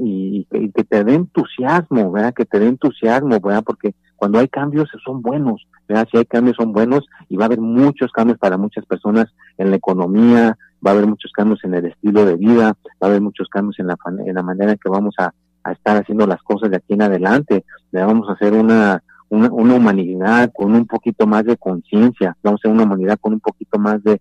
Y, 0.00 0.46
que 0.74 0.84
te 0.84 1.04
dé 1.04 1.14
entusiasmo, 1.14 2.12
¿verdad? 2.12 2.34
Que 2.34 2.44
te 2.44 2.58
dé 2.58 2.68
entusiasmo, 2.68 3.40
¿verdad? 3.40 3.62
Porque 3.64 3.94
cuando 4.16 4.38
hay 4.38 4.48
cambios 4.48 4.88
son 5.04 5.22
buenos, 5.22 5.66
¿verdad? 5.88 6.08
Si 6.10 6.18
hay 6.18 6.24
cambios 6.24 6.56
son 6.56 6.72
buenos 6.72 7.06
y 7.28 7.36
va 7.36 7.44
a 7.44 7.46
haber 7.46 7.60
muchos 7.60 8.10
cambios 8.12 8.38
para 8.38 8.56
muchas 8.56 8.84
personas 8.86 9.26
en 9.58 9.70
la 9.70 9.76
economía, 9.76 10.58
va 10.84 10.90
a 10.90 10.94
haber 10.94 11.06
muchos 11.06 11.32
cambios 11.32 11.62
en 11.64 11.74
el 11.74 11.86
estilo 11.86 12.24
de 12.24 12.36
vida, 12.36 12.76
va 12.84 13.06
a 13.06 13.06
haber 13.06 13.20
muchos 13.20 13.48
cambios 13.48 13.78
en 13.78 13.88
la, 13.88 13.96
en 14.24 14.34
la 14.34 14.42
manera 14.42 14.72
en 14.72 14.78
que 14.78 14.88
vamos 14.88 15.14
a, 15.18 15.32
estar 15.72 15.96
haciendo 15.96 16.28
las 16.28 16.40
cosas 16.44 16.70
de 16.70 16.76
aquí 16.76 16.92
en 16.92 17.02
adelante, 17.02 17.64
vamos 17.90 18.28
a 18.28 18.34
hacer 18.34 18.52
una, 18.52 19.02
una, 19.30 19.74
humanidad 19.74 20.52
con 20.54 20.72
un 20.76 20.86
poquito 20.86 21.26
más 21.26 21.44
de 21.44 21.56
conciencia, 21.56 22.36
vamos 22.40 22.60
a 22.60 22.68
ser 22.68 22.70
una 22.70 22.84
humanidad 22.84 23.18
con 23.20 23.32
un 23.32 23.40
poquito 23.40 23.76
más 23.76 24.00
de, 24.04 24.20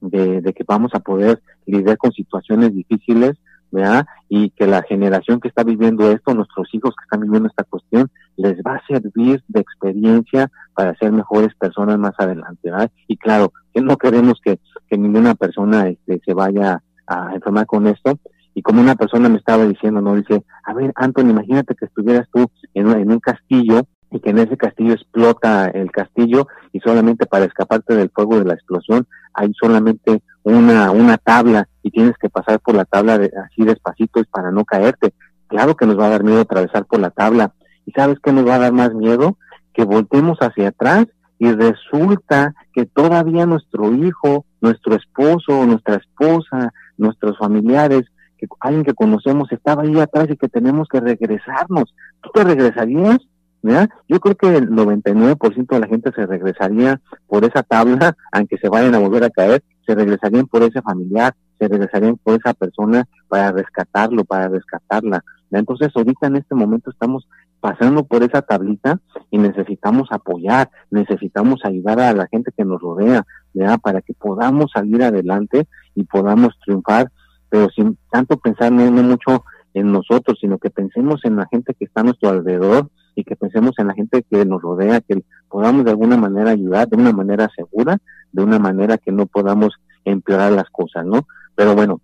de, 0.00 0.40
de 0.40 0.52
que 0.54 0.64
vamos 0.66 0.94
a 0.94 1.00
poder 1.00 1.42
lidiar 1.66 1.98
con 1.98 2.12
situaciones 2.12 2.72
difíciles 2.72 3.36
y 4.28 4.50
que 4.50 4.66
la 4.66 4.82
generación 4.82 5.40
que 5.40 5.48
está 5.48 5.62
viviendo 5.62 6.10
esto, 6.10 6.34
nuestros 6.34 6.68
hijos 6.72 6.94
que 6.96 7.04
están 7.04 7.20
viviendo 7.20 7.48
esta 7.48 7.64
cuestión, 7.64 8.10
les 8.36 8.56
va 8.58 8.76
a 8.76 8.86
servir 8.86 9.42
de 9.48 9.60
experiencia 9.60 10.50
para 10.74 10.94
ser 10.96 11.12
mejores 11.12 11.54
personas 11.54 11.98
más 11.98 12.14
adelante, 12.18 12.70
¿verdad? 12.70 12.90
Y 13.06 13.16
claro, 13.16 13.52
que 13.72 13.80
no 13.80 13.96
queremos 13.96 14.40
que, 14.42 14.58
que 14.88 14.98
ninguna 14.98 15.34
persona 15.34 15.88
este, 15.88 16.20
se 16.24 16.34
vaya 16.34 16.82
a 17.06 17.34
enfermar 17.34 17.66
con 17.66 17.86
esto, 17.86 18.18
y 18.54 18.62
como 18.62 18.80
una 18.80 18.94
persona 18.94 19.28
me 19.28 19.36
estaba 19.36 19.66
diciendo, 19.66 20.00
¿no? 20.00 20.14
Dice, 20.14 20.42
a 20.64 20.72
ver, 20.72 20.90
Anton, 20.96 21.28
imagínate 21.28 21.74
que 21.74 21.84
estuvieras 21.84 22.26
tú 22.32 22.50
en, 22.72 22.90
en 22.90 23.12
un 23.12 23.20
castillo 23.20 23.86
y 24.10 24.20
que 24.20 24.30
en 24.30 24.38
ese 24.38 24.56
castillo 24.56 24.94
explota 24.94 25.66
el 25.68 25.90
castillo 25.90 26.46
y 26.72 26.80
solamente 26.80 27.26
para 27.26 27.44
escaparte 27.44 27.94
del 27.94 28.10
fuego 28.10 28.38
de 28.38 28.44
la 28.44 28.54
explosión 28.54 29.06
hay 29.34 29.52
solamente 29.54 30.22
una, 30.42 30.90
una 30.90 31.18
tabla 31.18 31.68
y 31.82 31.90
tienes 31.90 32.16
que 32.18 32.30
pasar 32.30 32.60
por 32.60 32.74
la 32.74 32.84
tabla 32.84 33.18
de, 33.18 33.30
así 33.44 33.64
despacito 33.64 34.22
para 34.30 34.50
no 34.50 34.64
caerte. 34.64 35.12
Claro 35.48 35.76
que 35.76 35.86
nos 35.86 35.98
va 35.98 36.06
a 36.06 36.10
dar 36.10 36.24
miedo 36.24 36.40
atravesar 36.40 36.86
por 36.86 37.00
la 37.00 37.10
tabla. 37.10 37.52
¿Y 37.84 37.92
sabes 37.92 38.18
qué 38.22 38.32
nos 38.32 38.46
va 38.46 38.56
a 38.56 38.60
dar 38.60 38.72
más 38.72 38.94
miedo? 38.94 39.36
Que 39.74 39.84
voltemos 39.84 40.38
hacia 40.40 40.68
atrás 40.68 41.06
y 41.38 41.52
resulta 41.52 42.54
que 42.72 42.86
todavía 42.86 43.44
nuestro 43.44 43.92
hijo, 43.92 44.46
nuestro 44.60 44.96
esposo, 44.96 45.66
nuestra 45.66 45.96
esposa, 45.96 46.72
nuestros 46.96 47.36
familiares 47.38 48.04
que 48.38 48.46
alguien 48.60 48.84
que 48.84 48.94
conocemos 48.94 49.50
estaba 49.50 49.82
ahí 49.82 49.98
atrás 49.98 50.28
y 50.30 50.36
que 50.36 50.48
tenemos 50.48 50.88
que 50.88 51.00
regresarnos. 51.00 51.94
¿Tú 52.20 52.30
te 52.34 52.44
regresarías? 52.44 53.18
¿Verdad? 53.66 53.90
Yo 54.08 54.20
creo 54.20 54.36
que 54.36 54.56
el 54.56 54.70
99% 54.70 55.66
de 55.66 55.80
la 55.80 55.86
gente 55.86 56.12
se 56.12 56.24
regresaría 56.26 57.00
por 57.26 57.44
esa 57.44 57.62
tabla, 57.62 58.16
aunque 58.32 58.58
se 58.58 58.68
vayan 58.68 58.94
a 58.94 58.98
volver 58.98 59.24
a 59.24 59.30
caer, 59.30 59.62
se 59.86 59.94
regresarían 59.94 60.46
por 60.46 60.62
ese 60.62 60.80
familiar, 60.82 61.34
se 61.58 61.68
regresarían 61.68 62.16
por 62.16 62.38
esa 62.38 62.54
persona 62.54 63.06
para 63.28 63.52
rescatarlo, 63.52 64.24
para 64.24 64.48
rescatarla. 64.48 65.22
Entonces, 65.50 65.90
ahorita 65.94 66.26
en 66.26 66.36
este 66.36 66.54
momento 66.54 66.90
estamos 66.90 67.28
pasando 67.60 68.04
por 68.04 68.22
esa 68.22 68.42
tablita 68.42 68.98
y 69.30 69.38
necesitamos 69.38 70.08
apoyar, 70.10 70.70
necesitamos 70.90 71.64
ayudar 71.64 72.00
a 72.00 72.12
la 72.12 72.26
gente 72.26 72.52
que 72.56 72.64
nos 72.64 72.80
rodea. 72.80 73.24
Para 73.82 74.02
que 74.02 74.12
podamos 74.12 74.70
salir 74.72 75.02
adelante 75.02 75.66
y 75.94 76.04
podamos 76.04 76.58
triunfar, 76.62 77.10
pero 77.48 77.70
sin 77.70 77.96
tanto 78.10 78.36
pensar 78.36 78.70
no, 78.70 78.90
mucho 78.90 79.44
en 79.72 79.92
nosotros, 79.92 80.36
sino 80.40 80.58
que 80.58 80.68
pensemos 80.68 81.24
en 81.24 81.36
la 81.36 81.46
gente 81.46 81.72
que 81.72 81.86
está 81.86 82.02
a 82.02 82.04
nuestro 82.04 82.28
alrededor 82.28 82.90
y 83.16 83.24
que 83.24 83.34
pensemos 83.34 83.72
en 83.78 83.88
la 83.88 83.94
gente 83.94 84.24
que 84.30 84.44
nos 84.44 84.62
rodea, 84.62 85.00
que 85.00 85.24
podamos 85.48 85.84
de 85.84 85.90
alguna 85.90 86.16
manera 86.16 86.50
ayudar, 86.50 86.86
de 86.86 86.96
una 86.96 87.12
manera 87.12 87.48
segura, 87.56 87.98
de 88.30 88.42
una 88.44 88.58
manera 88.58 88.98
que 88.98 89.10
no 89.10 89.26
podamos 89.26 89.74
empeorar 90.04 90.52
las 90.52 90.68
cosas, 90.70 91.04
¿no? 91.04 91.26
Pero 91.56 91.74
bueno, 91.74 92.00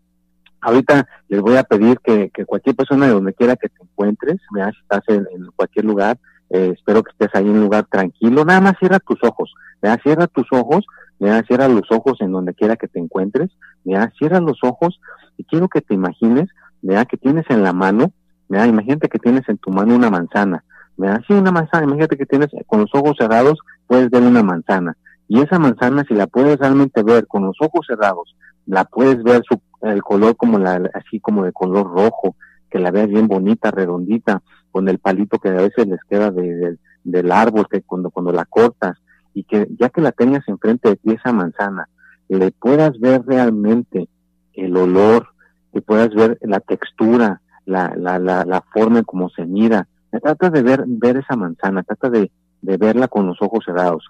ahorita 0.62 1.07
les 1.28 1.40
voy 1.40 1.57
a 1.57 1.64
pedir 1.64 1.99
que, 2.00 2.31
cualquier 2.47 2.75
persona 2.75 3.07
de 3.07 3.12
donde 3.12 3.35
quiera 3.35 3.57
que 3.57 3.69
te 3.69 3.83
encuentres, 3.83 4.40
si 4.40 4.61
estás 4.81 5.02
en, 5.09 5.26
cualquier 5.54 5.85
lugar, 5.85 6.19
eh, 6.49 6.73
espero 6.75 7.02
que 7.02 7.12
estés 7.12 7.28
ahí 7.35 7.45
en 7.45 7.57
un 7.57 7.61
lugar 7.61 7.87
tranquilo, 7.90 8.45
nada 8.45 8.61
más 8.61 8.75
cierra 8.78 8.99
tus 8.99 9.23
ojos, 9.23 9.52
¿verdad? 9.83 10.00
cierra 10.02 10.26
tus 10.28 10.47
ojos, 10.50 10.87
¿verdad? 11.19 11.45
cierra 11.47 11.69
los 11.69 11.90
ojos 11.90 12.21
en 12.21 12.33
donde 12.33 12.54
quiera 12.54 12.76
que 12.76 12.88
te 12.88 12.99
encuentres, 12.99 13.50
¿verdad? 13.85 14.12
cierra 14.19 14.40
los 14.40 14.59
ojos 14.62 14.99
y 15.37 15.45
quiero 15.45 15.69
que 15.69 15.83
te 15.83 15.95
imagines, 15.95 16.49
¿verdad? 16.81 17.07
que 17.07 17.19
tienes 17.19 17.45
en 17.50 17.62
la 17.62 17.73
mano, 17.73 18.12
¿verdad? 18.49 18.66
imagínate 18.66 19.09
que 19.09 19.19
tienes 19.19 19.49
en 19.49 19.59
tu 19.59 19.71
mano 19.71 19.95
una 19.95 20.11
manzana, 20.11 20.64
¿verdad? 21.02 21.23
sí, 21.26 21.35
una 21.35 21.52
manzana, 21.52 21.85
imagínate 21.85 22.16
que 22.16 22.26
tienes 22.26 22.49
con 22.66 22.80
los 22.80 22.90
ojos 22.94 23.16
cerrados, 23.18 23.59
puedes 23.87 24.11
ver 24.11 24.23
una 24.23 24.42
manzana, 24.42 24.97
y 25.28 25.40
esa 25.40 25.59
manzana 25.59 26.04
si 26.09 26.14
la 26.14 26.26
puedes 26.26 26.59
realmente 26.59 27.02
ver 27.02 27.26
con 27.26 27.44
los 27.44 27.56
ojos 27.61 27.87
cerrados, 27.87 28.37
la 28.66 28.85
puedes 28.85 29.23
ver 29.23 29.42
su, 29.49 29.61
el 29.82 30.02
color 30.02 30.37
como 30.37 30.59
la, 30.59 30.90
así 30.94 31.21
como 31.21 31.44
de 31.44 31.52
color 31.52 31.90
rojo, 31.90 32.37
que 32.71 32.78
la 32.78 32.90
veas 32.90 33.09
bien 33.09 33.28
bonita, 33.28 33.71
redondita, 33.71 34.42
con 34.71 34.88
el 34.88 34.99
palito 34.99 35.38
que 35.38 35.50
a 35.50 35.52
veces 35.52 35.87
les 35.87 36.02
queda 36.09 36.30
de, 36.30 36.78
del 37.04 37.32
árbol, 37.32 37.66
que 37.71 37.82
cuando, 37.82 38.11
cuando 38.11 38.32
la 38.32 38.44
cortas, 38.47 38.99
y 39.35 39.44
que 39.44 39.68
ya 39.78 39.88
que 39.88 40.00
la 40.00 40.12
tengas 40.12 40.47
enfrente 40.49 40.90
de 40.90 40.97
ti 40.97 41.12
esa 41.12 41.32
manzana, 41.32 41.88
le 42.28 42.50
puedas 42.50 42.99
ver 42.99 43.23
realmente 43.26 44.09
el 44.54 44.76
olor, 44.76 45.28
que 45.73 45.82
puedas 45.82 46.11
ver 46.14 46.38
la 46.42 46.61
textura, 46.61 47.40
la, 47.64 47.94
la, 47.97 48.18
la, 48.18 48.44
la 48.44 48.62
forma 48.73 48.99
en 48.99 49.04
cómo 49.04 49.30
se 49.30 49.44
mira. 49.44 49.88
Trata 50.21 50.50
de 50.50 50.62
ver, 50.62 50.85
ver 50.87 51.16
esa 51.16 51.37
manzana, 51.37 51.83
trata 51.83 52.11
de, 52.11 52.31
de 52.61 52.76
verla 52.76 53.09
con 53.09 53.26
los 53.26 53.40
ojos 53.40 53.64
cerrados. 53.64 54.04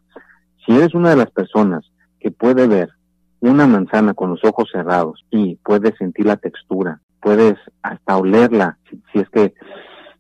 Si 0.65 0.73
eres 0.73 0.95
una 0.95 1.11
de 1.11 1.17
las 1.17 1.31
personas 1.31 1.85
que 2.21 2.31
puede 2.31 2.67
ver 2.67 2.91
una 3.41 3.67
manzana 3.67 4.15
con 4.15 4.31
los 4.31 4.45
ojos 4.45 4.69
cerrados 4.71 5.25
y 5.31 5.57
puedes 5.57 5.97
sentir 5.99 6.27
la 6.27 6.37
textura, 6.37 7.01
puedes 7.21 7.55
hasta 7.83 8.17
olerla, 8.17 8.79
si, 9.13 9.19
es 9.19 9.29
que 9.31 9.55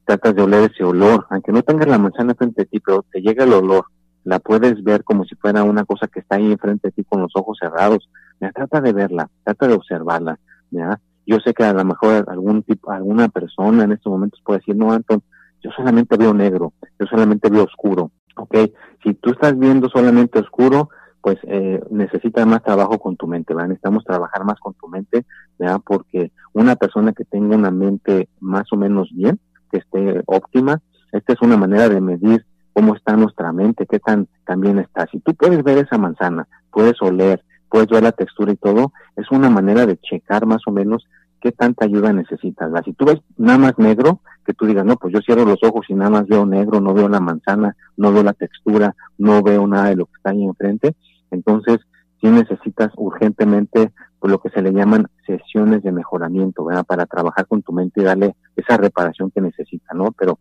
tratas 0.04 0.34
de 0.34 0.42
oler 0.42 0.70
ese 0.72 0.82
olor, 0.82 1.26
aunque 1.30 1.52
no 1.52 1.62
tengas 1.62 1.86
la 1.86 1.98
manzana 1.98 2.34
frente 2.34 2.62
a 2.62 2.64
ti, 2.64 2.80
pero 2.80 3.04
te 3.12 3.20
llega 3.20 3.44
el 3.44 3.52
olor, 3.52 3.86
la 4.24 4.40
puedes 4.40 4.82
ver 4.82 5.04
como 5.04 5.24
si 5.24 5.36
fuera 5.36 5.62
una 5.62 5.84
cosa 5.84 6.08
que 6.08 6.20
está 6.20 6.36
ahí 6.36 6.50
enfrente 6.50 6.88
de 6.88 6.92
ti 6.92 7.04
con 7.04 7.20
los 7.20 7.32
ojos 7.34 7.58
cerrados, 7.60 8.08
trata 8.54 8.80
de 8.80 8.92
verla, 8.92 9.28
trata 9.44 9.68
de 9.68 9.74
observarla, 9.74 10.38
¿ya? 10.70 10.98
Yo 11.24 11.38
sé 11.38 11.54
que 11.54 11.62
a 11.62 11.72
lo 11.72 11.84
mejor 11.84 12.24
algún 12.28 12.64
tipo, 12.64 12.90
alguna 12.90 13.28
persona 13.28 13.84
en 13.84 13.92
estos 13.92 14.10
momentos 14.10 14.40
puede 14.44 14.58
decir, 14.58 14.74
no, 14.74 14.92
Anton, 14.92 15.22
yo 15.62 15.70
solamente 15.70 16.16
veo 16.16 16.34
negro, 16.34 16.72
yo 16.98 17.06
solamente 17.06 17.48
veo 17.48 17.64
oscuro, 17.64 18.10
¿ok? 18.36 18.56
Si 19.02 19.14
tú 19.14 19.30
estás 19.30 19.58
viendo 19.58 19.88
solamente 19.88 20.38
oscuro, 20.38 20.90
pues 21.20 21.38
eh, 21.44 21.80
necesita 21.90 22.44
más 22.46 22.62
trabajo 22.62 22.98
con 22.98 23.16
tu 23.16 23.26
mente, 23.28 23.54
¿verdad? 23.54 23.68
Necesitamos 23.68 24.04
trabajar 24.04 24.44
más 24.44 24.58
con 24.58 24.74
tu 24.74 24.88
mente, 24.88 25.24
¿verdad? 25.58 25.80
Porque 25.84 26.32
una 26.52 26.74
persona 26.76 27.12
que 27.12 27.24
tenga 27.24 27.56
una 27.56 27.70
mente 27.70 28.28
más 28.40 28.64
o 28.72 28.76
menos 28.76 29.08
bien, 29.14 29.38
que 29.70 29.78
esté 29.78 30.22
óptima, 30.26 30.80
esta 31.12 31.32
es 31.32 31.40
una 31.40 31.56
manera 31.56 31.88
de 31.88 32.00
medir 32.00 32.44
cómo 32.72 32.96
está 32.96 33.16
nuestra 33.16 33.52
mente, 33.52 33.86
qué 33.86 34.00
tan, 34.00 34.26
tan 34.44 34.60
bien 34.60 34.78
está. 34.78 35.06
Si 35.12 35.20
tú 35.20 35.34
puedes 35.34 35.62
ver 35.62 35.78
esa 35.78 35.98
manzana, 35.98 36.48
puedes 36.70 37.00
oler, 37.00 37.44
puedes 37.68 37.88
ver 37.88 38.02
la 38.02 38.12
textura 38.12 38.52
y 38.52 38.56
todo, 38.56 38.92
es 39.16 39.30
una 39.30 39.48
manera 39.48 39.86
de 39.86 39.98
checar 39.98 40.46
más 40.46 40.62
o 40.66 40.72
menos 40.72 41.06
qué 41.42 41.52
tanta 41.52 41.84
ayuda 41.84 42.12
necesitas. 42.12 42.70
Si 42.84 42.92
tú 42.92 43.04
ves 43.04 43.20
nada 43.36 43.58
más 43.58 43.78
negro, 43.78 44.20
que 44.46 44.54
tú 44.54 44.66
digas, 44.66 44.84
no, 44.84 44.96
pues 44.96 45.12
yo 45.12 45.20
cierro 45.20 45.44
los 45.44 45.62
ojos 45.62 45.86
y 45.88 45.94
nada 45.94 46.10
más 46.10 46.26
veo 46.26 46.46
negro, 46.46 46.80
no 46.80 46.94
veo 46.94 47.08
la 47.08 47.20
manzana, 47.20 47.76
no 47.96 48.12
veo 48.12 48.22
la 48.22 48.32
textura, 48.32 48.94
no 49.18 49.42
veo 49.42 49.66
nada 49.66 49.88
de 49.88 49.96
lo 49.96 50.06
que 50.06 50.12
está 50.16 50.30
ahí 50.30 50.44
enfrente, 50.44 50.94
entonces, 51.32 51.80
sí 52.20 52.28
necesitas 52.28 52.92
urgentemente 52.96 53.92
por 54.20 54.30
lo 54.30 54.38
que 54.38 54.50
se 54.50 54.62
le 54.62 54.72
llaman 54.72 55.08
sesiones 55.26 55.82
de 55.82 55.90
mejoramiento, 55.90 56.64
¿verdad? 56.64 56.84
Para 56.86 57.06
trabajar 57.06 57.46
con 57.48 57.62
tu 57.62 57.72
mente 57.72 58.00
y 58.00 58.04
darle 58.04 58.36
esa 58.54 58.76
reparación 58.76 59.32
que 59.32 59.40
necesita, 59.40 59.94
¿no? 59.94 60.12
Pero, 60.12 60.38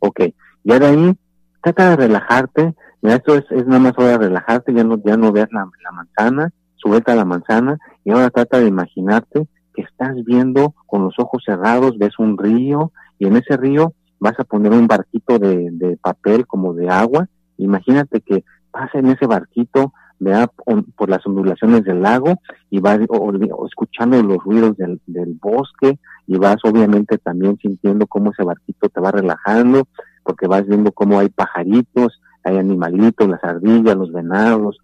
ok, 0.00 0.20
ya 0.64 0.80
de 0.80 0.86
ahí, 0.86 1.16
trata 1.62 1.90
de 1.90 1.96
relajarte, 1.96 2.74
mira, 3.02 3.16
esto 3.16 3.36
es, 3.36 3.44
es 3.50 3.66
nada 3.66 3.78
más 3.78 3.92
hora 3.96 4.18
de 4.18 4.18
relajarte, 4.18 4.74
ya 4.74 4.82
no, 4.82 5.00
ya 5.04 5.16
no 5.16 5.30
veas 5.30 5.48
la, 5.52 5.60
la 5.60 5.92
manzana, 5.92 6.50
suelta 6.74 7.14
la 7.14 7.24
manzana 7.24 7.78
y 8.04 8.10
ahora 8.10 8.30
trata 8.30 8.58
de 8.58 8.66
imaginarte 8.66 9.46
que 9.74 9.82
estás 9.82 10.14
viendo 10.24 10.74
con 10.86 11.04
los 11.04 11.14
ojos 11.18 11.42
cerrados, 11.44 11.98
ves 11.98 12.18
un 12.18 12.38
río 12.38 12.92
y 13.18 13.26
en 13.26 13.36
ese 13.36 13.56
río 13.56 13.92
vas 14.18 14.38
a 14.38 14.44
poner 14.44 14.72
un 14.72 14.86
barquito 14.86 15.38
de, 15.38 15.70
de 15.72 15.96
papel 15.96 16.46
como 16.46 16.74
de 16.74 16.88
agua. 16.88 17.28
Imagínate 17.56 18.20
que 18.20 18.44
pasa 18.70 18.98
en 18.98 19.06
ese 19.06 19.26
barquito 19.26 19.92
vea 20.20 20.48
por 20.96 21.08
las 21.08 21.26
ondulaciones 21.26 21.82
del 21.82 22.02
lago 22.02 22.34
y 22.68 22.78
vas 22.78 23.00
escuchando 23.00 24.22
los 24.22 24.36
ruidos 24.44 24.76
del, 24.76 25.00
del, 25.06 25.36
bosque 25.40 25.98
y 26.26 26.36
vas 26.36 26.58
obviamente 26.62 27.16
también 27.18 27.56
sintiendo 27.56 28.06
cómo 28.06 28.30
ese 28.30 28.44
barquito 28.44 28.88
te 28.90 29.00
va 29.00 29.10
relajando 29.10 29.88
porque 30.22 30.46
vas 30.46 30.66
viendo 30.66 30.92
cómo 30.92 31.18
hay 31.18 31.30
pajaritos, 31.30 32.20
hay 32.44 32.58
animalitos, 32.58 33.28
las 33.28 33.42
ardillas, 33.42 33.96
los 33.96 34.12
venados, 34.12 34.78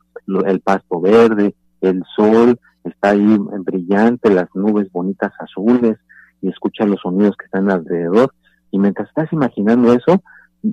el 0.47 0.61
pasto 0.61 1.01
verde, 1.01 1.55
el 1.83 2.03
sol 2.17 2.59
está 2.89 3.11
ahí 3.11 3.39
brillante, 3.61 4.31
las 4.31 4.49
nubes 4.55 4.91
bonitas 4.93 5.33
azules 5.39 5.97
y 6.43 6.49
escuchas 6.49 6.89
los 6.89 7.01
sonidos 7.01 7.37
que 7.37 7.47
están 7.47 7.71
alrededor. 7.71 8.33
Y 8.71 8.79
mientras 8.79 9.09
estás 9.09 9.33
imaginando 9.33 9.93
eso, 9.93 10.23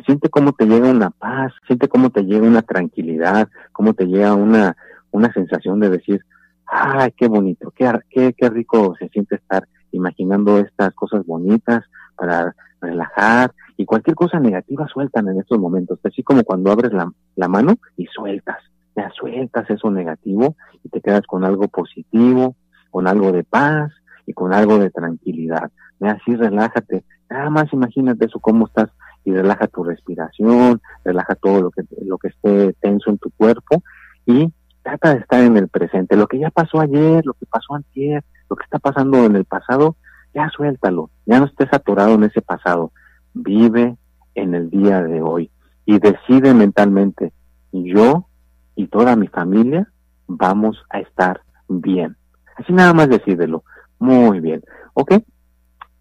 siente 0.06 0.30
cómo 0.30 0.54
te 0.54 0.66
llega 0.66 0.90
una 0.90 1.12
paz, 1.12 1.54
siente 1.68 1.88
cómo 1.88 2.10
te 2.10 2.24
llega 2.24 2.48
una 2.48 2.62
tranquilidad, 2.62 3.50
cómo 3.72 3.94
te 3.94 4.06
llega 4.06 4.34
una, 4.34 4.76
una 5.12 5.32
sensación 5.34 5.80
de 5.80 5.90
decir, 5.90 6.22
ay, 6.66 7.12
qué 7.12 7.28
bonito, 7.28 7.72
qué, 7.76 7.92
qué, 8.10 8.34
qué 8.34 8.50
rico 8.50 8.96
se 8.98 9.10
siente 9.10 9.36
estar 9.36 9.68
imaginando 9.92 10.58
estas 10.58 10.94
cosas 10.94 11.26
bonitas 11.26 11.84
para 12.16 12.56
relajar 12.82 13.54
y 13.78 13.86
cualquier 13.86 14.16
cosa 14.16 14.40
negativa 14.40 14.88
sueltan 14.88 15.28
en 15.30 15.40
estos 15.40 15.60
momentos, 15.60 16.00
así 16.04 16.24
como 16.24 16.44
cuando 16.44 16.72
abres 16.72 16.94
la, 16.94 17.12
la 17.36 17.48
mano 17.48 17.76
y 17.98 18.06
sueltas, 18.08 18.58
ya 18.96 19.10
sueltas 19.12 19.70
eso 19.70 19.90
negativo 19.92 20.56
y 20.84 20.90
te 20.90 21.02
quedas 21.02 21.24
con 21.28 21.44
algo 21.44 21.68
positivo, 21.68 22.56
con 22.92 23.08
algo 23.08 23.32
de 23.32 23.44
paz 23.44 23.92
y 24.26 24.34
con 24.34 24.54
algo 24.54 24.78
de 24.78 24.90
tranquilidad. 24.90 25.72
Así 26.02 26.36
relájate, 26.36 27.06
nada 27.30 27.50
más 27.50 27.72
imagínate 27.72 28.26
eso, 28.26 28.40
cómo 28.40 28.68
estás 28.68 28.90
y 29.26 29.32
relaja 29.32 29.68
tu 29.68 29.84
respiración, 29.84 30.82
relaja 31.04 31.36
todo 31.36 31.62
lo 31.62 31.72
que, 31.72 31.84
lo 32.06 32.18
que 32.18 32.28
esté 32.28 32.74
tenso 32.82 33.10
en 33.10 33.18
tu 33.18 33.32
cuerpo 33.32 33.82
y 34.26 34.52
trata 34.82 35.14
de 35.14 35.22
estar 35.22 35.42
en 35.42 35.58
el 35.58 35.70
presente. 35.70 36.18
Lo 36.18 36.28
que 36.28 36.40
ya 36.40 36.50
pasó 36.50 36.82
ayer, 36.82 37.26
lo 37.26 37.34
que 37.34 37.46
pasó 37.46 37.76
ayer, 37.76 38.24
lo 38.50 38.56
que 38.56 38.64
está 38.64 38.80
pasando 38.80 39.26
en 39.26 39.36
el 39.36 39.46
pasado, 39.46 39.96
ya 40.34 40.50
suéltalo, 40.50 41.10
ya 41.26 41.40
no 41.40 41.46
estés 41.46 41.70
atorado 41.72 42.16
en 42.16 42.24
ese 42.24 42.42
pasado. 42.42 42.92
Vive 43.34 43.96
en 44.36 44.56
el 44.56 44.70
día 44.70 45.02
de 45.02 45.22
hoy 45.22 45.50
y 45.86 46.00
decide 46.00 46.54
mentalmente, 46.54 47.32
yo 47.72 48.28
y 48.76 48.88
toda 48.88 49.16
mi 49.16 49.28
familia 49.28 49.88
vamos 50.28 50.84
a 50.90 51.00
estar 51.00 51.42
bien. 51.68 52.16
Así 52.56 52.74
nada 52.74 52.94
más 52.94 53.10
decídelo. 53.10 53.64
Muy 54.00 54.40
bien. 54.40 54.64
¿Ok? 54.94 55.14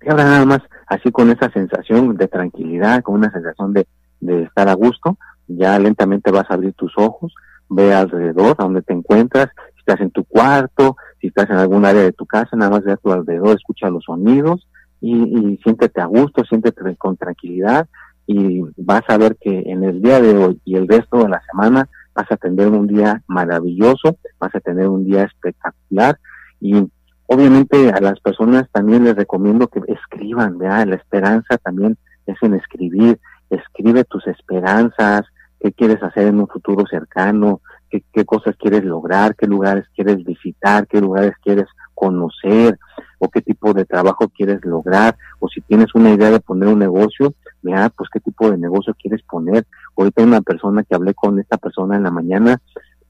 Y 0.02 0.10
ahora 0.10 0.24
nada 0.24 0.44
más 0.44 0.60
así 0.86 1.10
con 1.10 1.30
esa 1.30 1.50
sensación 1.50 2.16
de 2.16 2.28
tranquilidad, 2.28 3.02
con 3.02 3.14
una 3.16 3.30
sensación 3.30 3.72
de, 3.72 3.86
de 4.20 4.42
estar 4.42 4.68
a 4.68 4.74
gusto, 4.74 5.16
ya 5.46 5.78
lentamente 5.78 6.30
vas 6.30 6.50
a 6.50 6.54
abrir 6.54 6.74
tus 6.74 6.92
ojos, 6.96 7.34
ve 7.68 7.94
alrededor 7.94 8.56
a 8.58 8.64
donde 8.64 8.82
te 8.82 8.92
encuentras, 8.92 9.48
si 9.74 9.78
estás 9.78 10.00
en 10.00 10.10
tu 10.10 10.24
cuarto, 10.24 10.96
si 11.20 11.28
estás 11.28 11.48
en 11.50 11.56
algún 11.56 11.84
área 11.84 12.02
de 12.02 12.12
tu 12.12 12.26
casa, 12.26 12.56
nada 12.56 12.70
más 12.70 12.84
ve 12.84 12.92
a 12.92 12.96
tu 12.96 13.12
alrededor, 13.12 13.56
escucha 13.56 13.88
los 13.88 14.04
sonidos 14.04 14.68
y, 15.00 15.14
y 15.14 15.56
siéntete 15.58 16.00
a 16.00 16.06
gusto, 16.06 16.44
siéntete 16.44 16.96
con 16.96 17.16
tranquilidad 17.16 17.88
y 18.26 18.62
vas 18.76 19.02
a 19.08 19.18
ver 19.18 19.36
que 19.40 19.62
en 19.66 19.84
el 19.84 20.00
día 20.00 20.20
de 20.20 20.36
hoy 20.36 20.60
y 20.64 20.76
el 20.76 20.88
resto 20.88 21.22
de 21.22 21.28
la 21.28 21.42
semana 21.50 21.88
vas 22.14 22.30
a 22.30 22.36
tener 22.36 22.68
un 22.68 22.86
día 22.86 23.22
maravilloso, 23.26 24.16
vas 24.38 24.54
a 24.54 24.60
tener 24.60 24.88
un 24.88 25.04
día 25.04 25.24
espectacular 25.24 26.18
y 26.60 26.88
obviamente 27.26 27.90
a 27.90 28.00
las 28.00 28.20
personas 28.20 28.68
también 28.72 29.04
les 29.04 29.16
recomiendo 29.16 29.68
que 29.68 29.80
escriban, 29.88 30.58
¿verdad? 30.58 30.86
La 30.86 30.96
esperanza 30.96 31.58
también 31.58 31.96
es 32.26 32.36
en 32.42 32.54
escribir, 32.54 33.18
escribe 33.50 34.04
tus 34.04 34.26
esperanzas, 34.26 35.22
qué 35.60 35.72
quieres 35.72 36.02
hacer 36.02 36.26
en 36.26 36.40
un 36.40 36.48
futuro 36.48 36.84
cercano, 36.88 37.60
qué, 37.90 38.02
qué 38.12 38.24
cosas 38.24 38.56
quieres 38.56 38.84
lograr, 38.84 39.36
qué 39.36 39.46
lugares 39.46 39.86
quieres 39.94 40.24
visitar, 40.24 40.86
qué 40.86 41.00
lugares 41.00 41.32
quieres 41.42 41.66
conocer 41.94 42.78
o 43.18 43.28
qué 43.28 43.40
tipo 43.40 43.72
de 43.72 43.84
trabajo 43.84 44.28
quieres 44.28 44.64
lograr 44.64 45.16
o 45.38 45.48
si 45.48 45.60
tienes 45.60 45.94
una 45.94 46.10
idea 46.10 46.30
de 46.30 46.40
poner 46.40 46.68
un 46.68 46.80
negocio, 46.80 47.34
vea 47.62 47.88
pues 47.90 48.10
qué 48.12 48.18
tipo 48.18 48.50
de 48.50 48.58
negocio 48.58 48.94
quieres 49.00 49.22
poner. 49.22 49.64
Ahorita 49.96 50.22
una 50.22 50.40
persona 50.40 50.82
que 50.84 50.94
hablé 50.94 51.14
con 51.14 51.38
esta 51.38 51.56
persona 51.56 51.96
en 51.96 52.02
la 52.02 52.10
mañana, 52.10 52.60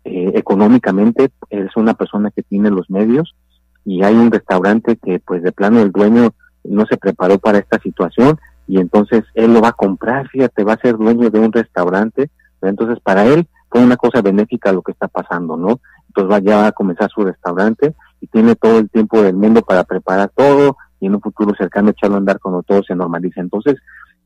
eh, 0.05 0.33
económicamente 0.35 1.31
es 1.51 1.77
una 1.77 1.95
persona 1.95 2.31
que 2.31 2.43
tiene 2.43 2.71
los 2.71 2.91
medios 2.91 3.35
y 3.85 4.03
hay 4.03 4.15
un 4.15 4.31
restaurante 4.31 4.97
que 4.97 5.21
pues 5.21 5.43
de 5.43 5.53
plano 5.53 5.81
el 5.81 5.93
dueño 5.93 6.31
no 6.65 6.87
se 6.87 6.97
preparó 6.97 7.39
para 7.39 7.59
esta 7.59 7.79
situación 7.81 8.39
y 8.67 8.79
entonces 8.79 9.25
él 9.35 9.53
lo 9.53 9.61
va 9.61 9.69
a 9.69 9.73
comprar, 9.73 10.29
fíjate, 10.29 10.65
va 10.65 10.75
a 10.75 10.81
ser 10.81 10.97
dueño 10.97 11.31
de 11.31 11.39
un 11.39 11.53
restaurante, 11.53 12.31
entonces 12.63 12.99
para 13.01 13.27
él 13.27 13.47
fue 13.69 13.83
una 13.83 13.97
cosa 13.97 14.23
benéfica 14.23 14.73
lo 14.73 14.83
que 14.83 14.93
está 14.93 15.09
pasando, 15.09 15.57
¿no? 15.57 15.81
Entonces 16.09 16.33
va, 16.33 16.39
ya 16.41 16.57
va 16.59 16.67
a 16.69 16.73
comenzar 16.73 17.11
su 17.11 17.25
restaurante 17.25 17.95
y 18.21 18.27
tiene 18.27 18.55
todo 18.55 18.79
el 18.79 18.91
tiempo 18.91 19.23
del 19.23 19.35
mundo 19.35 19.63
para 19.63 19.85
preparar 19.85 20.31
todo 20.35 20.77
y 21.01 21.07
en 21.07 21.15
un 21.15 21.21
futuro 21.21 21.55
cercano 21.57 21.91
echarlo 21.91 22.17
a 22.17 22.19
andar 22.19 22.39
cuando 22.39 22.63
todo 22.63 22.83
se 22.83 22.95
normaliza. 22.95 23.41
Entonces 23.41 23.77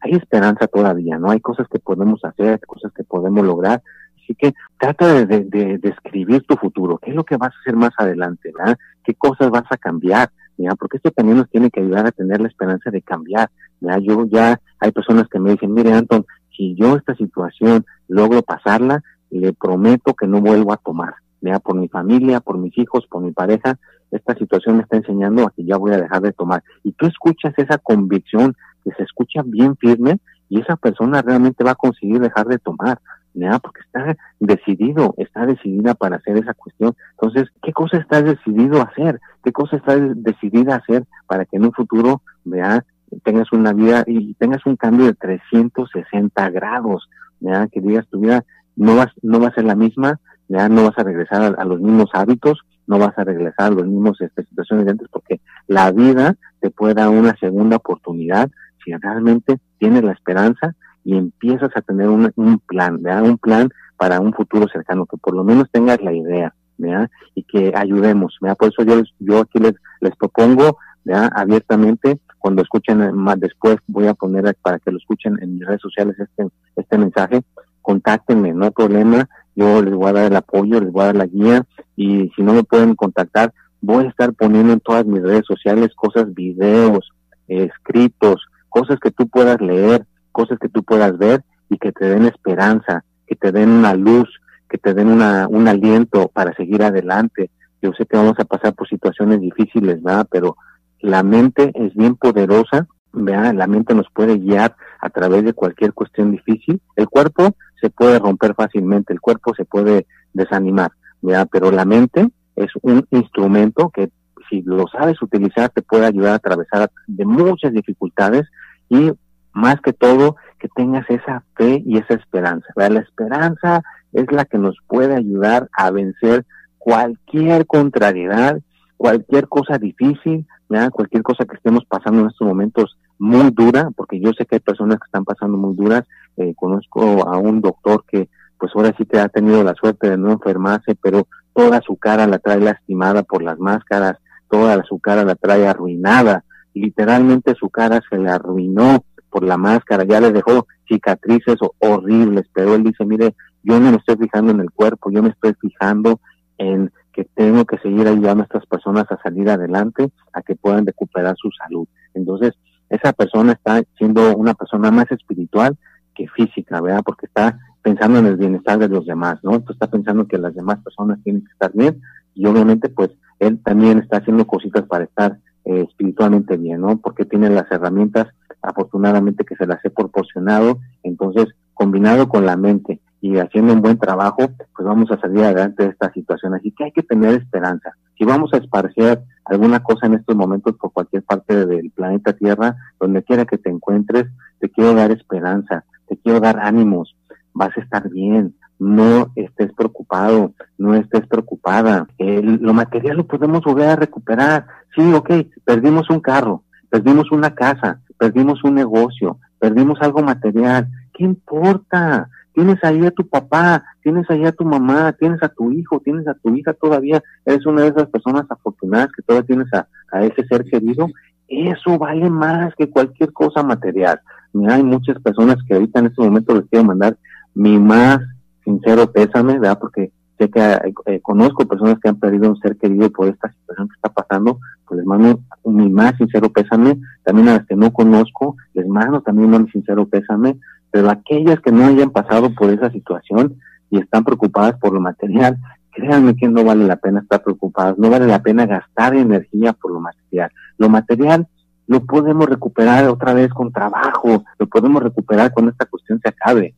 hay 0.06 0.14
esperanza 0.14 0.66
todavía, 0.66 1.18
¿no? 1.18 1.30
Hay 1.30 1.40
cosas 1.40 1.66
que 1.68 1.78
podemos 1.78 2.24
hacer, 2.24 2.60
cosas 2.66 2.92
que 2.92 3.04
podemos 3.04 3.44
lograr. 3.44 3.82
Así 4.22 4.34
que 4.34 4.54
trata 4.78 5.24
de, 5.24 5.44
de, 5.44 6.40
tu 6.48 6.56
futuro, 6.56 6.98
qué 6.98 7.10
es 7.10 7.16
lo 7.16 7.24
que 7.24 7.36
vas 7.36 7.52
a 7.54 7.60
hacer 7.60 7.76
más 7.76 7.92
adelante, 7.98 8.52
¿verdad? 8.56 8.76
¿Qué 9.04 9.14
cosas 9.14 9.50
vas 9.50 9.64
a 9.70 9.76
cambiar? 9.76 10.30
¿ya? 10.56 10.74
Porque 10.74 10.96
esto 10.96 11.10
también 11.10 11.38
nos 11.38 11.50
tiene 11.50 11.70
que 11.70 11.80
ayudar 11.80 12.06
a 12.06 12.12
tener 12.12 12.40
la 12.40 12.48
esperanza 12.48 12.90
de 12.90 13.02
cambiar, 13.02 13.50
¿ya? 13.80 13.98
Yo 13.98 14.26
ya, 14.26 14.60
hay 14.80 14.92
personas 14.92 15.28
que 15.28 15.38
me 15.38 15.52
dicen, 15.52 15.72
mire 15.72 15.92
Anton, 15.92 16.24
si 16.56 16.74
yo 16.74 16.96
esta 16.96 17.14
situación 17.14 17.84
logro 18.08 18.42
pasarla, 18.42 19.02
le 19.30 19.52
prometo 19.52 20.14
que 20.14 20.26
no 20.26 20.40
vuelvo 20.40 20.72
a 20.72 20.78
tomar, 20.78 21.14
¿ya? 21.40 21.58
Por 21.58 21.76
mi 21.76 21.88
familia, 21.88 22.40
por 22.40 22.58
mis 22.58 22.76
hijos, 22.78 23.06
por 23.06 23.22
mi 23.22 23.32
pareja, 23.32 23.78
esta 24.10 24.34
situación 24.34 24.76
me 24.76 24.82
está 24.82 24.96
enseñando 24.96 25.44
a 25.44 25.50
que 25.50 25.64
ya 25.64 25.76
voy 25.76 25.92
a 25.92 26.00
dejar 26.00 26.22
de 26.22 26.32
tomar. 26.32 26.62
Y 26.82 26.92
tú 26.92 27.06
escuchas 27.06 27.54
esa 27.56 27.78
convicción 27.78 28.54
que 28.86 28.94
se 28.96 29.02
escucha 29.02 29.42
bien 29.44 29.76
firme 29.76 30.20
y 30.48 30.60
esa 30.60 30.76
persona 30.76 31.22
realmente 31.22 31.64
va 31.64 31.72
a 31.72 31.74
conseguir 31.74 32.20
dejar 32.20 32.46
de 32.46 32.58
tomar, 32.58 33.00
¿ya? 33.34 33.58
Porque 33.58 33.80
está 33.80 34.16
decidido, 34.38 35.12
está 35.16 35.44
decidida 35.44 35.94
para 35.94 36.16
hacer 36.16 36.36
esa 36.36 36.54
cuestión. 36.54 36.94
Entonces, 37.20 37.50
¿qué 37.62 37.72
cosa 37.72 37.96
estás 37.96 38.24
decidido 38.24 38.80
a 38.80 38.84
hacer? 38.84 39.20
¿Qué 39.42 39.50
cosa 39.50 39.76
estás 39.76 39.98
decidida 40.14 40.74
a 40.74 40.78
hacer 40.78 41.04
para 41.26 41.44
que 41.46 41.56
en 41.56 41.64
un 41.64 41.72
futuro, 41.72 42.22
vea, 42.44 42.84
tengas 43.24 43.52
una 43.52 43.72
vida 43.72 44.04
y 44.06 44.34
tengas 44.34 44.64
un 44.66 44.76
cambio 44.76 45.06
de 45.06 45.14
360 45.14 46.50
grados, 46.50 47.08
¿ya? 47.40 47.66
Que 47.66 47.80
digas 47.80 48.06
tu 48.06 48.20
vida 48.20 48.44
no 48.76 48.94
vas, 48.94 49.08
no 49.22 49.40
va 49.40 49.48
a 49.48 49.54
ser 49.54 49.64
la 49.64 49.74
misma, 49.74 50.20
ya 50.48 50.68
no 50.68 50.84
vas 50.84 50.96
a 50.98 51.02
regresar 51.02 51.56
a, 51.58 51.64
los 51.64 51.80
mismos 51.80 52.10
hábitos, 52.12 52.60
no 52.86 52.98
vas 52.98 53.18
a 53.18 53.24
regresar 53.24 53.72
a 53.72 53.74
los 53.74 53.86
mismos 53.86 54.20
este, 54.20 54.44
situaciones 54.44 54.84
de 54.84 54.92
antes, 54.92 55.08
porque 55.10 55.40
la 55.66 55.90
vida 55.90 56.36
te 56.60 56.70
puede 56.70 56.94
dar 56.94 57.08
una 57.08 57.34
segunda 57.40 57.76
oportunidad 57.76 58.50
si 58.86 58.94
realmente 58.94 59.58
tienes 59.78 60.04
la 60.04 60.12
esperanza 60.12 60.74
y 61.04 61.16
empiezas 61.16 61.70
a 61.74 61.82
tener 61.82 62.08
un, 62.08 62.32
un 62.36 62.58
plan, 62.60 63.02
¿verdad? 63.02 63.24
Un 63.24 63.38
plan 63.38 63.68
para 63.96 64.20
un 64.20 64.32
futuro 64.32 64.66
cercano, 64.72 65.06
que 65.06 65.16
por 65.16 65.34
lo 65.34 65.44
menos 65.44 65.68
tengas 65.70 66.00
la 66.00 66.12
idea, 66.12 66.54
¿verdad? 66.78 67.10
Y 67.34 67.42
que 67.42 67.72
ayudemos, 67.74 68.36
¿verdad? 68.40 68.56
Por 68.56 68.68
eso 68.68 68.82
yo, 68.84 69.02
yo 69.18 69.40
aquí 69.40 69.58
les, 69.58 69.74
les 70.00 70.14
propongo, 70.16 70.78
¿verdad? 71.04 71.30
Abiertamente, 71.34 72.20
cuando 72.38 72.62
escuchen 72.62 73.12
más 73.14 73.40
después, 73.40 73.76
voy 73.88 74.06
a 74.06 74.14
poner 74.14 74.56
para 74.62 74.78
que 74.78 74.92
lo 74.92 74.98
escuchen 74.98 75.36
en 75.42 75.54
mis 75.54 75.66
redes 75.66 75.80
sociales 75.80 76.16
este, 76.18 76.48
este 76.76 76.98
mensaje, 76.98 77.42
contáctenme, 77.82 78.52
no 78.52 78.66
hay 78.66 78.70
problema, 78.70 79.28
yo 79.54 79.82
les 79.82 79.94
voy 79.94 80.10
a 80.10 80.12
dar 80.12 80.26
el 80.26 80.36
apoyo, 80.36 80.80
les 80.80 80.92
voy 80.92 81.02
a 81.02 81.06
dar 81.06 81.16
la 81.16 81.26
guía 81.26 81.64
y 81.96 82.30
si 82.36 82.42
no 82.42 82.52
me 82.52 82.62
pueden 82.62 82.94
contactar, 82.94 83.52
voy 83.80 84.04
a 84.04 84.08
estar 84.08 84.32
poniendo 84.34 84.72
en 84.72 84.80
todas 84.80 85.06
mis 85.06 85.22
redes 85.22 85.46
sociales 85.46 85.94
cosas, 85.94 86.34
videos, 86.34 87.10
escritos, 87.48 88.44
cosas 88.76 88.98
que 89.00 89.10
tú 89.10 89.26
puedas 89.26 89.58
leer, 89.62 90.04
cosas 90.32 90.58
que 90.58 90.68
tú 90.68 90.82
puedas 90.82 91.16
ver 91.16 91.42
y 91.70 91.78
que 91.78 91.92
te 91.92 92.04
den 92.04 92.26
esperanza, 92.26 93.04
que 93.26 93.34
te 93.34 93.50
den 93.50 93.70
una 93.70 93.94
luz, 93.94 94.28
que 94.68 94.76
te 94.76 94.92
den 94.92 95.08
una, 95.08 95.48
un 95.48 95.66
aliento 95.66 96.28
para 96.28 96.52
seguir 96.52 96.82
adelante. 96.82 97.50
Yo 97.80 97.92
sé 97.96 98.04
que 98.04 98.18
vamos 98.18 98.34
a 98.38 98.44
pasar 98.44 98.74
por 98.74 98.86
situaciones 98.86 99.40
difíciles, 99.40 100.02
¿verdad? 100.02 100.26
Pero 100.30 100.58
la 101.00 101.22
mente 101.22 101.72
es 101.74 101.94
bien 101.94 102.16
poderosa, 102.16 102.86
¿verdad? 103.14 103.54
La 103.54 103.66
mente 103.66 103.94
nos 103.94 104.10
puede 104.12 104.36
guiar 104.36 104.76
a 105.00 105.08
través 105.08 105.42
de 105.44 105.54
cualquier 105.54 105.94
cuestión 105.94 106.32
difícil. 106.32 106.82
El 106.96 107.08
cuerpo 107.08 107.56
se 107.80 107.88
puede 107.88 108.18
romper 108.18 108.54
fácilmente, 108.54 109.14
el 109.14 109.22
cuerpo 109.22 109.54
se 109.54 109.64
puede 109.64 110.06
desanimar, 110.34 110.90
¿ya? 111.22 111.46
pero 111.46 111.70
la 111.70 111.86
mente 111.86 112.28
es 112.56 112.68
un 112.82 113.06
instrumento 113.10 113.88
que 113.88 114.10
si 114.50 114.60
lo 114.62 114.86
sabes 114.88 115.20
utilizar 115.22 115.70
te 115.70 115.80
puede 115.80 116.04
ayudar 116.04 116.32
a 116.32 116.36
atravesar 116.36 116.90
de 117.06 117.24
muchas 117.24 117.72
dificultades 117.72 118.46
y 118.88 119.12
más 119.52 119.80
que 119.80 119.92
todo 119.92 120.36
que 120.58 120.68
tengas 120.68 121.08
esa 121.08 121.42
fe 121.54 121.82
y 121.84 121.98
esa 121.98 122.14
esperanza. 122.14 122.66
La 122.76 123.00
esperanza 123.00 123.82
es 124.12 124.30
la 124.30 124.44
que 124.44 124.58
nos 124.58 124.76
puede 124.86 125.14
ayudar 125.14 125.68
a 125.72 125.90
vencer 125.90 126.44
cualquier 126.78 127.66
contrariedad, 127.66 128.60
cualquier 128.96 129.48
cosa 129.48 129.78
difícil, 129.78 130.46
cualquier 130.90 131.22
cosa 131.22 131.44
que 131.44 131.56
estemos 131.56 131.84
pasando 131.86 132.22
en 132.22 132.28
estos 132.28 132.46
momentos 132.46 132.98
muy 133.18 133.50
dura, 133.50 133.90
porque 133.96 134.20
yo 134.20 134.32
sé 134.36 134.46
que 134.46 134.56
hay 134.56 134.60
personas 134.60 134.98
que 134.98 135.06
están 135.06 135.24
pasando 135.24 135.56
muy 135.56 135.74
duras. 135.74 136.04
Eh, 136.36 136.54
conozco 136.54 137.26
a 137.26 137.38
un 137.38 137.60
doctor 137.60 138.04
que, 138.06 138.28
pues 138.58 138.72
ahora 138.74 138.94
sí 138.96 139.06
que 139.06 139.18
ha 139.18 139.28
tenido 139.28 139.62
la 139.62 139.74
suerte 139.74 140.10
de 140.10 140.18
no 140.18 140.32
enfermarse, 140.32 140.96
pero 141.00 141.26
toda 141.54 141.80
su 141.80 141.96
cara 141.96 142.26
la 142.26 142.38
trae 142.38 142.60
lastimada 142.60 143.22
por 143.22 143.42
las 143.42 143.58
máscaras, 143.58 144.18
toda 144.50 144.82
su 144.84 144.98
cara 144.98 145.24
la 145.24 145.34
trae 145.34 145.66
arruinada. 145.66 146.44
Literalmente 146.76 147.54
su 147.54 147.70
cara 147.70 148.02
se 148.08 148.18
le 148.18 148.28
arruinó 148.28 149.02
por 149.30 149.44
la 149.44 149.56
máscara, 149.56 150.04
ya 150.04 150.20
le 150.20 150.32
dejó 150.32 150.66
cicatrices 150.86 151.56
horribles, 151.78 152.46
pero 152.52 152.74
él 152.74 152.84
dice, 152.84 153.04
mire, 153.04 153.34
yo 153.62 153.80
no 153.80 153.90
me 153.90 153.96
estoy 153.96 154.16
fijando 154.16 154.52
en 154.52 154.60
el 154.60 154.70
cuerpo, 154.70 155.10
yo 155.10 155.22
me 155.22 155.30
estoy 155.30 155.54
fijando 155.60 156.20
en 156.58 156.92
que 157.12 157.24
tengo 157.34 157.64
que 157.64 157.78
seguir 157.78 158.06
ayudando 158.06 158.42
a 158.42 158.44
estas 158.44 158.66
personas 158.66 159.06
a 159.10 159.18
salir 159.22 159.48
adelante, 159.48 160.10
a 160.34 160.42
que 160.42 160.54
puedan 160.54 160.84
recuperar 160.84 161.34
su 161.38 161.50
salud. 161.52 161.88
Entonces, 162.12 162.52
esa 162.90 163.12
persona 163.14 163.52
está 163.52 163.82
siendo 163.96 164.36
una 164.36 164.54
persona 164.54 164.90
más 164.90 165.10
espiritual 165.10 165.76
que 166.14 166.28
física, 166.28 166.80
¿verdad? 166.80 167.02
Porque 167.04 167.26
está 167.26 167.58
pensando 167.82 168.18
en 168.18 168.26
el 168.26 168.36
bienestar 168.36 168.78
de 168.78 168.88
los 168.88 169.06
demás, 169.06 169.38
¿no? 169.42 169.62
Está 169.68 169.86
pensando 169.86 170.26
que 170.26 170.38
las 170.38 170.54
demás 170.54 170.78
personas 170.82 171.18
tienen 171.24 171.42
que 171.42 171.52
estar 171.52 171.72
bien 171.72 172.00
y 172.34 172.44
obviamente 172.46 172.88
pues 172.90 173.10
él 173.38 173.62
también 173.62 173.98
está 173.98 174.18
haciendo 174.18 174.46
cositas 174.46 174.84
para 174.86 175.04
estar 175.04 175.38
eh, 175.66 175.84
espiritualmente 175.88 176.56
bien, 176.56 176.80
¿no? 176.80 176.98
Porque 176.98 177.24
tiene 177.24 177.50
las 177.50 177.70
herramientas 177.70 178.28
afortunadamente 178.62 179.44
que 179.44 179.56
se 179.56 179.66
las 179.66 179.84
he 179.84 179.90
proporcionado, 179.90 180.78
entonces 181.02 181.46
combinado 181.74 182.28
con 182.28 182.46
la 182.46 182.56
mente 182.56 183.00
y 183.20 183.38
haciendo 183.38 183.72
un 183.72 183.82
buen 183.82 183.98
trabajo, 183.98 184.48
pues 184.56 184.86
vamos 184.86 185.10
a 185.10 185.18
salir 185.18 185.42
adelante 185.42 185.82
de 185.82 185.90
esta 185.90 186.12
situación. 186.12 186.54
Así 186.54 186.70
que 186.70 186.84
hay 186.84 186.92
que 186.92 187.02
tener 187.02 187.34
esperanza. 187.34 187.96
Si 188.16 188.24
vamos 188.24 188.52
a 188.54 188.58
esparcer 188.58 189.22
alguna 189.44 189.82
cosa 189.82 190.06
en 190.06 190.14
estos 190.14 190.36
momentos 190.36 190.76
por 190.76 190.92
cualquier 190.92 191.22
parte 191.22 191.66
del 191.66 191.90
planeta 191.90 192.32
Tierra, 192.32 192.76
donde 192.98 193.22
quiera 193.22 193.44
que 193.44 193.58
te 193.58 193.70
encuentres, 193.70 194.26
te 194.60 194.70
quiero 194.70 194.94
dar 194.94 195.10
esperanza, 195.10 195.84
te 196.06 196.16
quiero 196.16 196.40
dar 196.40 196.58
ánimos, 196.60 197.16
vas 197.52 197.76
a 197.76 197.80
estar 197.80 198.08
bien, 198.08 198.54
no 198.78 199.32
estés 199.36 199.72
preocupado, 199.72 200.52
no 200.78 200.94
estés 200.94 201.26
preocupada. 201.26 202.06
lo 202.18 202.74
material 202.74 203.18
lo 203.18 203.26
podemos 203.26 203.62
volver 203.62 203.88
a 203.88 203.96
recuperar. 203.96 204.66
Sí, 204.94 205.12
ok, 205.12 205.30
perdimos 205.64 206.10
un 206.10 206.20
carro, 206.20 206.64
perdimos 206.90 207.30
una 207.32 207.54
casa, 207.54 208.00
perdimos 208.18 208.62
un 208.64 208.74
negocio, 208.74 209.38
perdimos 209.58 209.98
algo 210.00 210.22
material. 210.22 210.88
¿Qué 211.12 211.24
importa? 211.24 212.28
Tienes 212.52 212.82
ahí 212.84 213.04
a 213.04 213.10
tu 213.10 213.26
papá, 213.26 213.84
tienes 214.02 214.28
ahí 214.30 214.44
a 214.44 214.52
tu 214.52 214.64
mamá, 214.64 215.12
tienes 215.12 215.42
a 215.42 215.48
tu 215.48 215.72
hijo, 215.72 216.00
tienes 216.00 216.26
a 216.26 216.34
tu 216.34 216.54
hija 216.54 216.72
todavía. 216.72 217.22
Eres 217.44 217.66
una 217.66 217.82
de 217.82 217.88
esas 217.88 218.08
personas 218.08 218.46
afortunadas 218.48 219.10
que 219.14 219.22
todavía 219.22 219.46
tienes 219.46 219.68
a, 219.74 219.86
ese 220.22 220.46
ser 220.46 220.64
querido. 220.64 221.08
Eso 221.48 221.98
vale 221.98 222.30
más 222.30 222.74
que 222.76 222.88
cualquier 222.88 223.32
cosa 223.32 223.62
material. 223.62 224.20
Mira, 224.52 224.76
hay 224.76 224.82
muchas 224.82 225.20
personas 225.20 225.56
que 225.68 225.74
ahorita 225.74 226.00
en 226.00 226.06
este 226.06 226.22
momento 226.22 226.54
les 226.54 226.64
quiero 226.70 226.86
mandar 226.86 227.16
mi 227.54 227.78
más 227.78 228.20
sincero 228.66 229.10
pésame, 229.12 229.58
¿verdad? 229.58 229.78
Porque 229.78 230.12
sé 230.38 230.50
que 230.50 230.60
eh, 230.60 230.94
eh, 231.06 231.20
conozco 231.22 231.66
personas 231.66 231.98
que 232.00 232.08
han 232.08 232.18
perdido 232.18 232.50
un 232.50 232.58
ser 232.58 232.76
querido 232.76 233.10
por 233.10 233.28
esta 233.28 233.50
situación 233.50 233.88
que 233.88 233.94
está 233.94 234.10
pasando, 234.10 234.58
pues 234.86 234.98
les 234.98 235.06
mando 235.06 235.40
mi 235.64 235.88
más 235.88 236.16
sincero 236.16 236.50
pésame, 236.50 236.98
también 237.24 237.48
a 237.48 237.54
las 237.58 237.66
que 237.66 237.76
no 237.76 237.92
conozco, 237.92 238.56
les 238.74 238.86
mando 238.86 239.22
también 239.22 239.54
un 239.54 239.70
sincero 239.70 240.06
pésame, 240.06 240.58
pero 240.90 241.08
aquellas 241.08 241.60
que 241.60 241.72
no 241.72 241.86
hayan 241.86 242.10
pasado 242.10 242.54
por 242.54 242.70
esa 242.70 242.90
situación 242.90 243.56
y 243.88 243.98
están 243.98 244.24
preocupadas 244.24 244.74
por 244.78 244.92
lo 244.92 245.00
material, 245.00 245.58
créanme 245.92 246.36
que 246.36 246.48
no 246.48 246.64
vale 246.64 246.86
la 246.86 246.96
pena 246.96 247.20
estar 247.20 247.42
preocupados, 247.42 247.96
no 247.98 248.10
vale 248.10 248.26
la 248.26 248.42
pena 248.42 248.66
gastar 248.66 249.14
energía 249.14 249.72
por 249.72 249.92
lo 249.92 250.00
material. 250.00 250.50
Lo 250.76 250.88
material 250.88 251.46
lo 251.86 252.04
podemos 252.04 252.46
recuperar 252.46 253.06
otra 253.08 253.32
vez 253.32 253.48
con 253.50 253.72
trabajo, 253.72 254.44
lo 254.58 254.66
podemos 254.66 255.02
recuperar 255.02 255.52
cuando 255.52 255.70
esta 255.70 255.86
cuestión 255.86 256.20
se 256.20 256.28
acabe. 256.28 256.74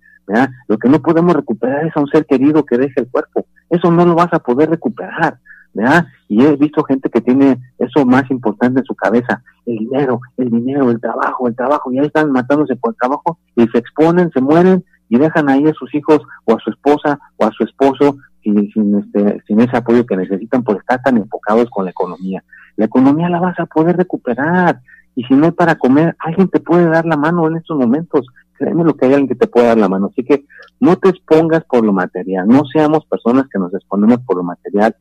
Lo 0.67 0.79
que 0.79 0.89
no 0.89 1.01
podemos 1.01 1.35
recuperar 1.35 1.87
es 1.87 1.97
a 1.97 2.01
un 2.01 2.09
ser 2.09 2.27
querido 2.27 2.65
que 2.65 2.79
deje 2.79 3.01
el 3.01 3.09
cuerpo. 3.09 3.47
Eso 3.71 3.91
no 3.91 4.05
lo 4.05 4.15
vas 4.15 4.33
a 4.33 4.39
poder 4.39 4.71
recuperar. 4.71 5.39
¿verdad? 5.75 6.07
Y 6.29 6.43
he 6.43 6.57
visto 6.57 6.83
gente 6.85 7.11
que 7.11 7.21
tiene 7.21 7.59
eso 7.79 8.05
más 8.05 8.31
importante 8.31 8.81
en 8.81 8.87
su 8.87 8.95
cabeza, 8.95 9.43
el 9.67 9.77
dinero, 9.77 10.21
el 10.37 10.51
dinero, 10.51 10.91
el 10.91 11.01
trabajo, 11.01 11.47
el 11.47 11.55
trabajo, 11.55 11.93
y 11.93 11.99
ahí 11.99 12.07
están 12.07 12.33
matándose 12.33 12.75
por 12.77 12.93
el 12.93 12.97
trabajo 12.97 13.39
y 13.55 13.67
se 13.69 13.79
exponen, 13.79 14.31
se 14.33 14.41
mueren 14.41 14.85
y 15.09 15.19
dejan 15.19 15.49
ahí 15.49 15.67
a 15.67 15.75
sus 15.75 15.95
hijos 15.95 16.21
o 16.45 16.55
a 16.55 16.59
su 16.59 16.71
esposa 16.71 17.19
o 17.37 17.45
a 17.45 17.51
su 17.53 17.65
esposo 17.65 18.17
sin, 18.43 18.71
sin, 18.73 18.99
este, 18.99 19.43
sin 19.47 19.61
ese 19.61 19.77
apoyo 19.77 20.07
que 20.07 20.17
necesitan 20.17 20.63
por 20.63 20.77
estar 20.77 21.01
tan 21.03 21.17
enfocados 21.17 21.69
con 21.71 21.85
la 21.85 21.91
economía. 21.91 22.43
La 22.77 22.87
economía 22.87 23.29
la 23.29 23.41
vas 23.41 23.59
a 23.59 23.67
poder 23.67 23.97
recuperar 23.97 24.81
y 25.15 25.25
si 25.25 25.35
no 25.35 25.47
hay 25.47 25.53
para 25.53 25.75
comer, 25.75 26.15
alguien 26.21 26.49
te 26.49 26.61
puede 26.61 26.87
dar 26.87 27.05
la 27.05 27.17
mano 27.17 27.47
en 27.49 27.57
estos 27.57 27.77
momentos. 27.77 28.27
Créeme 28.59 28.85
lo 28.85 28.97
que 28.97 29.07
hay 29.07 29.13
alguien 29.13 29.29
que 29.29 29.35
te 29.35 29.47
puede 29.47 29.67
dar 29.67 29.79
la 29.79 29.89
mano. 29.89 30.11
Así 30.11 30.25
que 30.25 30.45
no 30.81 30.97
te 30.97 31.09
expongas 31.09 31.65
por 31.65 31.85
lo 31.85 31.93
material, 31.93 32.47
no 32.49 32.65
seamos 32.65 33.07
personas 33.07 33.47
que 33.53 33.59
nos 33.59 33.73
exponemos 33.73 34.19
por 34.27 34.37
lo 34.37 34.43
material 34.43 34.95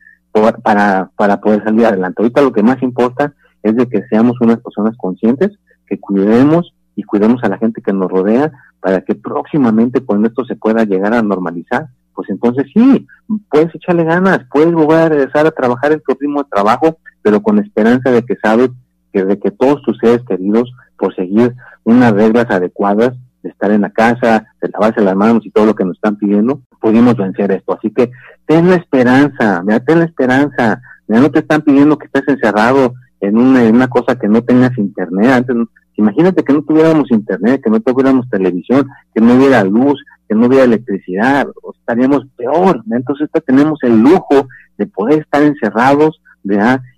para, 0.63 1.10
para 1.15 1.41
poder 1.41 1.63
salir 1.63 1.86
adelante. 1.86 2.22
Ahorita 2.22 2.41
lo 2.41 2.54
que 2.54 2.63
más 2.63 2.82
importa 2.84 3.34
es 3.63 3.76
de 3.76 3.88
que 3.88 4.04
seamos 4.08 4.39
unas 4.41 4.60
personas 4.60 4.96
conscientes, 4.98 5.58
que 5.88 6.00
cuidemos 6.00 6.74
y 6.96 7.04
cuidemos 7.04 7.43
a 7.43 7.50
la 7.50 7.58
gente 7.58 7.82
que 7.82 7.93
nos 7.93 8.12
rodea 8.12 8.52
para 8.80 9.02
que 9.02 9.15
próximamente 9.15 10.02
cuando 10.02 10.28
esto 10.28 10.46
se 10.46 10.56
pueda 10.56 10.84
llegar 10.84 11.13
a 11.13 11.22
normalizar, 11.22 11.88
pues 12.13 12.30
entonces 12.30 12.65
sí, 12.74 13.06
puedes 13.50 13.74
echarle 13.76 14.04
ganas, 14.04 14.41
puedes 14.52 14.74
volver 14.74 14.98
a 14.98 15.10
regresar 15.10 15.46
a 15.46 15.52
trabajar 15.52 15.91
en 15.91 16.02
tu 16.02 16.15
ritmo 16.20 16.43
de 16.43 16.50
trabajo, 16.50 16.98
pero 17.22 17.41
con 17.41 17.60
esperanza 17.60 18.10
de 18.12 18.24
que 18.24 18.36
sabes 18.38 18.72
que 19.13 19.24
de 19.24 19.39
que 19.39 19.52
todos 19.52 19.82
tus 19.84 19.98
seres 20.00 20.24
queridos, 20.28 20.72
por 20.98 21.15
seguir 21.15 21.56
unas 21.84 22.13
reglas 22.13 22.50
adecuadas, 22.50 23.13
de 23.48 23.54
estar 23.54 23.72
en 23.72 23.82
la 23.82 23.90
casa, 23.90 24.46
de 24.62 24.70
lavarse 24.70 25.02
las 25.02 25.16
manos 25.16 25.46
y 25.46 25.52
todo 25.52 25.66
lo 25.66 25.76
que 25.76 25.86
nos 25.86 25.96
están 25.96 26.18
pidiendo, 26.18 26.62
pudimos 26.80 27.16
vencer 27.16 27.52
esto. 27.52 27.74
Así 27.74 27.92
que 27.92 28.12
ten 28.46 28.70
la 28.70 28.76
esperanza, 28.76 29.64
mira, 29.66 29.80
ten 29.80 30.00
la 30.00 30.06
esperanza, 30.06 30.82
ya 31.08 31.20
no 31.20 31.32
te 31.32 31.40
están 31.40 31.62
pidiendo 31.62 31.98
que 31.98 32.06
estés 32.06 32.28
encerrado 32.28 32.94
en 33.20 33.38
una, 33.38 33.88
cosa 33.88 34.18
que 34.20 34.28
no 34.28 34.44
tengas 34.44 34.78
internet, 34.78 35.32
antes 35.32 35.56
Imagínate 36.00 36.44
que 36.44 36.54
no 36.54 36.62
tuviéramos 36.62 37.10
internet, 37.10 37.60
que 37.64 37.72
no 37.72 37.80
tuviéramos 37.80 38.30
televisión, 38.30 38.88
que 39.16 39.20
no 39.20 39.34
hubiera 39.34 39.64
luz, 39.64 40.00
que 40.30 40.36
no 40.36 40.46
hubiera 40.46 40.66
electricidad, 40.66 41.48
estaríamos 41.80 42.24
peor. 42.36 42.84
Entonces 42.92 43.28
tenemos 43.44 43.80
el 43.82 44.00
lujo 44.00 44.48
de 44.78 44.86
poder 44.86 45.22
estar 45.22 45.42
encerrados 45.42 46.22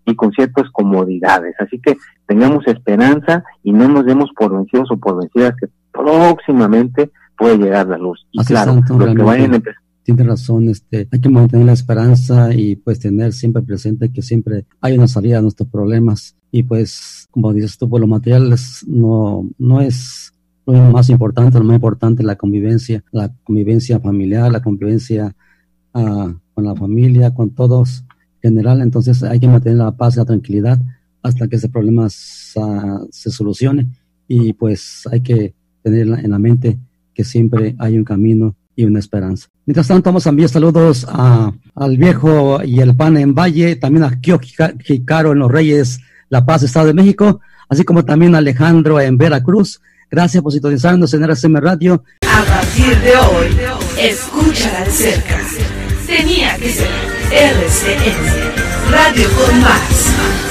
y 0.05 0.15
con 0.15 0.31
ciertas 0.31 0.69
comodidades. 0.71 1.55
Así 1.59 1.79
que 1.79 1.97
tengamos 2.27 2.67
esperanza 2.67 3.43
y 3.63 3.71
no 3.71 3.87
nos 3.87 4.05
demos 4.05 4.29
por 4.35 4.55
vencidos 4.55 4.91
o 4.91 4.97
por 4.97 5.19
vencidas 5.19 5.55
que 5.59 5.67
próximamente 6.03 7.11
puede 7.37 7.57
llegar 7.57 7.87
la 7.87 7.97
luz. 7.97 8.25
Y 8.31 8.43
claro, 8.43 8.81
los 8.87 9.15
que 9.15 9.23
vayan 9.23 9.55
a 9.55 9.61
tiene 10.03 10.23
razón, 10.23 10.69
este, 10.69 11.07
hay 11.11 11.19
que 11.19 11.29
mantener 11.29 11.67
la 11.67 11.73
esperanza 11.73 12.53
y 12.53 12.75
pues 12.75 12.99
tener 12.99 13.31
siempre 13.31 13.61
presente 13.61 14.11
que 14.11 14.23
siempre 14.23 14.65
hay 14.81 14.97
una 14.97 15.07
salida 15.07 15.37
a 15.37 15.41
nuestros 15.41 15.69
problemas. 15.69 16.35
Y 16.51 16.63
pues 16.63 17.27
como 17.29 17.53
dices 17.53 17.77
tú, 17.77 17.87
pues 17.87 18.01
lo 18.01 18.07
material 18.07 18.55
no, 18.87 19.47
no 19.59 19.81
es 19.81 20.33
lo 20.65 20.73
más 20.73 21.09
importante, 21.09 21.59
lo 21.59 21.65
más 21.65 21.75
importante 21.75 22.23
es 22.23 22.25
la 22.25 22.35
convivencia, 22.35 23.03
la 23.11 23.31
convivencia 23.43 23.99
familiar, 23.99 24.51
la 24.51 24.61
convivencia 24.61 25.35
uh, 25.93 26.31
con 26.53 26.63
la 26.63 26.75
familia, 26.75 27.33
con 27.33 27.51
todos 27.51 28.03
en 28.41 28.51
general, 28.51 28.81
entonces 28.81 29.21
hay 29.23 29.39
que 29.39 29.47
mantener 29.47 29.77
la 29.79 29.91
paz 29.91 30.15
y 30.15 30.19
la 30.19 30.25
tranquilidad 30.25 30.79
hasta 31.21 31.47
que 31.47 31.57
ese 31.57 31.69
problema 31.69 32.05
uh, 32.05 33.07
se 33.11 33.31
solucione. 33.31 33.87
Y 34.27 34.53
pues 34.53 35.07
hay 35.11 35.21
que 35.21 35.53
tener 35.81 36.07
en 36.07 36.31
la 36.31 36.39
mente 36.39 36.77
que 37.13 37.23
siempre 37.23 37.75
hay 37.79 37.97
un 37.97 38.03
camino 38.03 38.55
y 38.75 38.85
una 38.85 38.99
esperanza. 38.99 39.47
Mientras 39.65 39.87
tanto, 39.87 40.09
vamos 40.09 40.25
a 40.25 40.29
enviar 40.29 40.49
saludos 40.49 41.05
a, 41.09 41.51
al 41.75 41.97
viejo 41.97 42.63
y 42.63 42.79
el 42.79 42.95
pan 42.95 43.17
en 43.17 43.35
Valle, 43.35 43.75
también 43.75 44.05
a 44.05 44.19
Kio 44.21 44.39
Hikaru 44.87 45.33
en 45.33 45.39
Los 45.39 45.51
Reyes, 45.51 45.99
La 46.29 46.45
Paz, 46.45 46.63
Estado 46.63 46.87
de 46.87 46.93
México, 46.93 47.41
así 47.67 47.83
como 47.83 48.05
también 48.05 48.35
a 48.35 48.37
Alejandro 48.37 48.99
en 49.01 49.17
Veracruz. 49.17 49.81
Gracias 50.09 50.41
por 50.41 50.53
sintonizarnos 50.53 51.13
en 51.13 51.23
RCM 51.23 51.57
Radio. 51.57 52.03
A 52.25 52.43
partir 52.45 52.97
de 52.99 53.17
hoy, 53.17 53.47
escúchala 54.01 54.85
de 54.85 54.91
cerca. 54.91 55.37
Tenía 56.07 56.55
que 56.55 56.69
ser 56.69 56.87
RCM, 57.31 58.91
Radio 58.91 59.27
con 59.35 59.61
Más. 59.61 60.48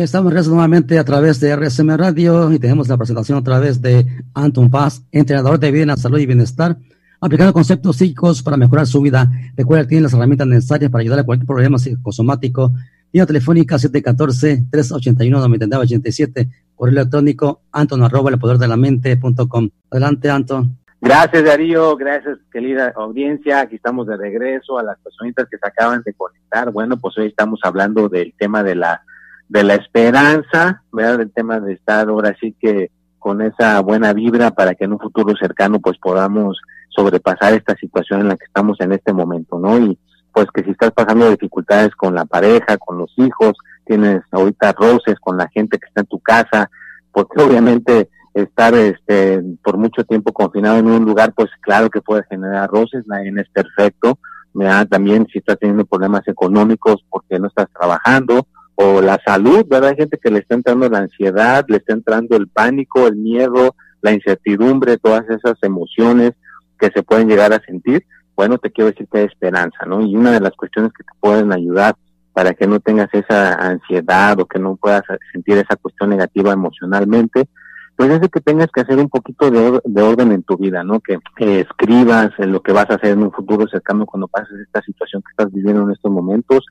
Estamos 0.00 0.32
nuevamente 0.48 0.98
a 0.98 1.04
través 1.04 1.38
de 1.40 1.54
RSM 1.54 1.94
Radio 1.94 2.50
y 2.50 2.58
tenemos 2.58 2.88
la 2.88 2.96
presentación 2.96 3.36
a 3.36 3.42
través 3.42 3.82
de 3.82 4.06
Anton 4.32 4.70
Paz, 4.70 5.04
entrenador 5.12 5.58
de 5.58 5.70
vida 5.70 5.94
salud 5.94 6.18
y 6.18 6.24
bienestar, 6.24 6.78
aplicando 7.20 7.52
conceptos 7.52 7.96
psíquicos 7.96 8.42
para 8.42 8.56
mejorar 8.56 8.86
su 8.86 9.02
vida. 9.02 9.30
Recuerda 9.58 9.82
que 9.82 9.90
tiene 9.90 10.04
las 10.04 10.14
herramientas 10.14 10.46
necesarias 10.46 10.90
para 10.90 11.02
ayudar 11.02 11.18
a 11.18 11.24
cualquier 11.24 11.46
problema 11.46 11.78
psicosomático. 11.78 12.72
Línea 13.12 13.26
telefónica 13.26 13.76
714-381-9987, 13.76 16.48
correo 16.74 16.92
electrónico 16.92 17.60
anton 17.70 18.02
arroba 18.02 18.30
el 18.30 18.38
poder 18.38 18.56
de 18.56 18.68
la 18.68 18.78
mente.com. 18.78 19.68
Adelante, 19.90 20.30
Anton. 20.30 20.78
Gracias, 21.02 21.44
Darío. 21.44 21.94
Gracias, 21.98 22.38
querida 22.50 22.94
audiencia. 22.96 23.60
Aquí 23.60 23.76
estamos 23.76 24.06
de 24.06 24.16
regreso 24.16 24.78
a 24.78 24.82
las 24.82 24.98
personitas 25.00 25.46
que 25.50 25.58
se 25.58 25.68
acaban 25.68 26.02
de 26.02 26.14
conectar. 26.14 26.72
Bueno, 26.72 26.96
pues 26.96 27.18
hoy 27.18 27.26
estamos 27.26 27.60
hablando 27.64 28.08
del 28.08 28.32
tema 28.38 28.62
de 28.62 28.76
la 28.76 29.02
de 29.50 29.64
la 29.64 29.74
esperanza, 29.74 30.82
¿verdad? 30.92 31.22
El 31.22 31.32
tema 31.32 31.58
de 31.58 31.72
estar 31.74 32.08
ahora 32.08 32.34
sí 32.40 32.54
que 32.58 32.90
con 33.18 33.42
esa 33.42 33.80
buena 33.80 34.12
vibra 34.12 34.52
para 34.52 34.76
que 34.76 34.84
en 34.84 34.92
un 34.92 35.00
futuro 35.00 35.34
cercano 35.36 35.80
pues 35.80 35.98
podamos 35.98 36.56
sobrepasar 36.88 37.54
esta 37.54 37.74
situación 37.74 38.20
en 38.20 38.28
la 38.28 38.36
que 38.36 38.44
estamos 38.44 38.80
en 38.80 38.92
este 38.92 39.12
momento, 39.12 39.58
¿no? 39.58 39.76
Y 39.76 39.98
pues 40.32 40.46
que 40.54 40.62
si 40.62 40.70
estás 40.70 40.92
pasando 40.92 41.28
dificultades 41.28 41.94
con 41.96 42.14
la 42.14 42.24
pareja, 42.24 42.78
con 42.78 42.98
los 42.98 43.12
hijos, 43.16 43.54
tienes 43.84 44.22
ahorita 44.30 44.72
roces 44.72 45.16
con 45.20 45.36
la 45.36 45.48
gente 45.48 45.78
que 45.78 45.86
está 45.88 46.02
en 46.02 46.06
tu 46.06 46.20
casa, 46.20 46.70
porque 47.10 47.42
obviamente 47.42 48.08
estar 48.32 48.72
este 48.76 49.42
por 49.64 49.76
mucho 49.76 50.04
tiempo 50.04 50.32
confinado 50.32 50.78
en 50.78 50.86
un 50.86 51.04
lugar, 51.04 51.32
pues 51.34 51.50
claro 51.60 51.90
que 51.90 52.00
puede 52.00 52.22
generar 52.30 52.70
roces, 52.70 53.04
nadie 53.08 53.32
es 53.36 53.48
perfecto, 53.48 54.16
¿verdad? 54.54 54.86
también 54.86 55.26
si 55.32 55.40
estás 55.40 55.58
teniendo 55.58 55.84
problemas 55.84 56.26
económicos 56.28 57.04
porque 57.10 57.40
no 57.40 57.48
estás 57.48 57.66
trabajando, 57.76 58.46
o 58.82 59.02
la 59.02 59.20
salud, 59.26 59.66
¿verdad? 59.68 59.90
Hay 59.90 59.96
gente 59.96 60.18
que 60.18 60.30
le 60.30 60.38
está 60.38 60.54
entrando 60.54 60.88
la 60.88 61.00
ansiedad, 61.00 61.66
le 61.68 61.76
está 61.76 61.92
entrando 61.92 62.36
el 62.36 62.48
pánico, 62.48 63.06
el 63.06 63.16
miedo, 63.16 63.74
la 64.00 64.12
incertidumbre, 64.12 64.96
todas 64.96 65.28
esas 65.28 65.58
emociones 65.60 66.32
que 66.78 66.88
se 66.94 67.02
pueden 67.02 67.28
llegar 67.28 67.52
a 67.52 67.60
sentir. 67.60 68.06
Bueno, 68.34 68.56
te 68.56 68.70
quiero 68.70 68.90
decir 68.90 69.06
que 69.12 69.18
hay 69.18 69.24
esperanza, 69.26 69.84
¿no? 69.86 70.00
Y 70.00 70.16
una 70.16 70.32
de 70.32 70.40
las 70.40 70.52
cuestiones 70.52 70.92
que 70.94 71.04
te 71.04 71.12
pueden 71.20 71.52
ayudar 71.52 71.94
para 72.32 72.54
que 72.54 72.66
no 72.66 72.80
tengas 72.80 73.10
esa 73.12 73.52
ansiedad 73.52 74.40
o 74.40 74.46
que 74.46 74.58
no 74.58 74.76
puedas 74.76 75.02
sentir 75.30 75.58
esa 75.58 75.76
cuestión 75.76 76.08
negativa 76.08 76.50
emocionalmente, 76.50 77.48
pues 77.96 78.10
es 78.10 78.20
de 78.22 78.30
que 78.30 78.40
tengas 78.40 78.68
que 78.72 78.80
hacer 78.80 78.98
un 78.98 79.10
poquito 79.10 79.50
de, 79.50 79.78
de 79.84 80.02
orden 80.02 80.32
en 80.32 80.42
tu 80.42 80.56
vida, 80.56 80.82
¿no? 80.84 81.00
Que 81.00 81.18
escribas 81.60 82.30
en 82.38 82.52
lo 82.52 82.62
que 82.62 82.72
vas 82.72 82.88
a 82.88 82.94
hacer 82.94 83.10
en 83.10 83.24
un 83.24 83.32
futuro 83.32 83.68
cercano 83.68 84.06
cuando 84.06 84.26
pases 84.26 84.58
esta 84.58 84.80
situación 84.80 85.20
que 85.20 85.32
estás 85.32 85.52
viviendo 85.52 85.82
en 85.82 85.90
estos 85.90 86.10
momentos. 86.10 86.64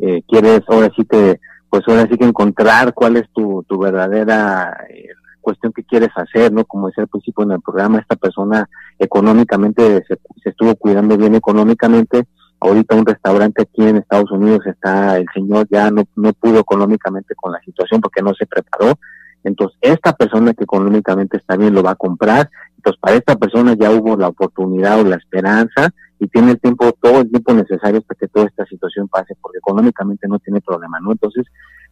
Eh, 0.00 0.22
quieres 0.26 0.62
ahora 0.66 0.90
sí 0.96 1.04
que 1.04 1.38
pues 1.72 1.84
ahora 1.88 2.06
sí 2.06 2.18
que 2.18 2.26
encontrar 2.26 2.92
cuál 2.92 3.16
es 3.16 3.24
tu, 3.32 3.64
tu 3.66 3.78
verdadera 3.78 4.76
eh, 4.90 5.08
cuestión 5.40 5.72
que 5.72 5.82
quieres 5.82 6.10
hacer, 6.14 6.52
¿no? 6.52 6.66
Como 6.66 6.88
decía 6.88 7.04
al 7.04 7.08
principio 7.08 7.44
en 7.44 7.52
el 7.52 7.62
programa, 7.62 7.98
esta 7.98 8.14
persona 8.14 8.68
económicamente 8.98 10.04
se, 10.06 10.18
estuvo 10.44 10.74
cuidando 10.74 11.16
bien 11.16 11.34
económicamente, 11.34 12.24
ahorita 12.60 12.94
un 12.94 13.06
restaurante 13.06 13.62
aquí 13.62 13.88
en 13.88 13.96
Estados 13.96 14.30
Unidos 14.30 14.60
está, 14.66 15.16
el 15.16 15.24
señor 15.32 15.66
ya 15.70 15.90
no, 15.90 16.04
no 16.14 16.34
pudo 16.34 16.58
económicamente 16.60 17.34
con 17.34 17.52
la 17.52 17.60
situación 17.60 18.02
porque 18.02 18.20
no 18.20 18.34
se 18.34 18.44
preparó, 18.44 18.98
entonces 19.42 19.78
esta 19.80 20.12
persona 20.12 20.52
que 20.52 20.64
económicamente 20.64 21.38
está 21.38 21.56
bien 21.56 21.72
lo 21.72 21.82
va 21.82 21.92
a 21.92 21.94
comprar, 21.94 22.50
entonces 22.76 23.00
para 23.00 23.16
esta 23.16 23.36
persona 23.36 23.72
ya 23.80 23.90
hubo 23.92 24.14
la 24.18 24.28
oportunidad 24.28 25.00
o 25.00 25.04
la 25.04 25.16
esperanza 25.16 25.88
y 26.22 26.28
tiene 26.28 26.52
el 26.52 26.60
tiempo, 26.60 26.92
todo 27.00 27.22
el 27.22 27.30
tiempo 27.30 27.52
necesario 27.52 28.00
para 28.00 28.16
que 28.16 28.28
toda 28.28 28.46
esta 28.46 28.64
situación 28.66 29.08
pase, 29.08 29.34
porque 29.40 29.58
económicamente 29.58 30.28
no 30.28 30.38
tiene 30.38 30.60
problema, 30.60 31.00
¿no? 31.00 31.10
Entonces, 31.10 31.44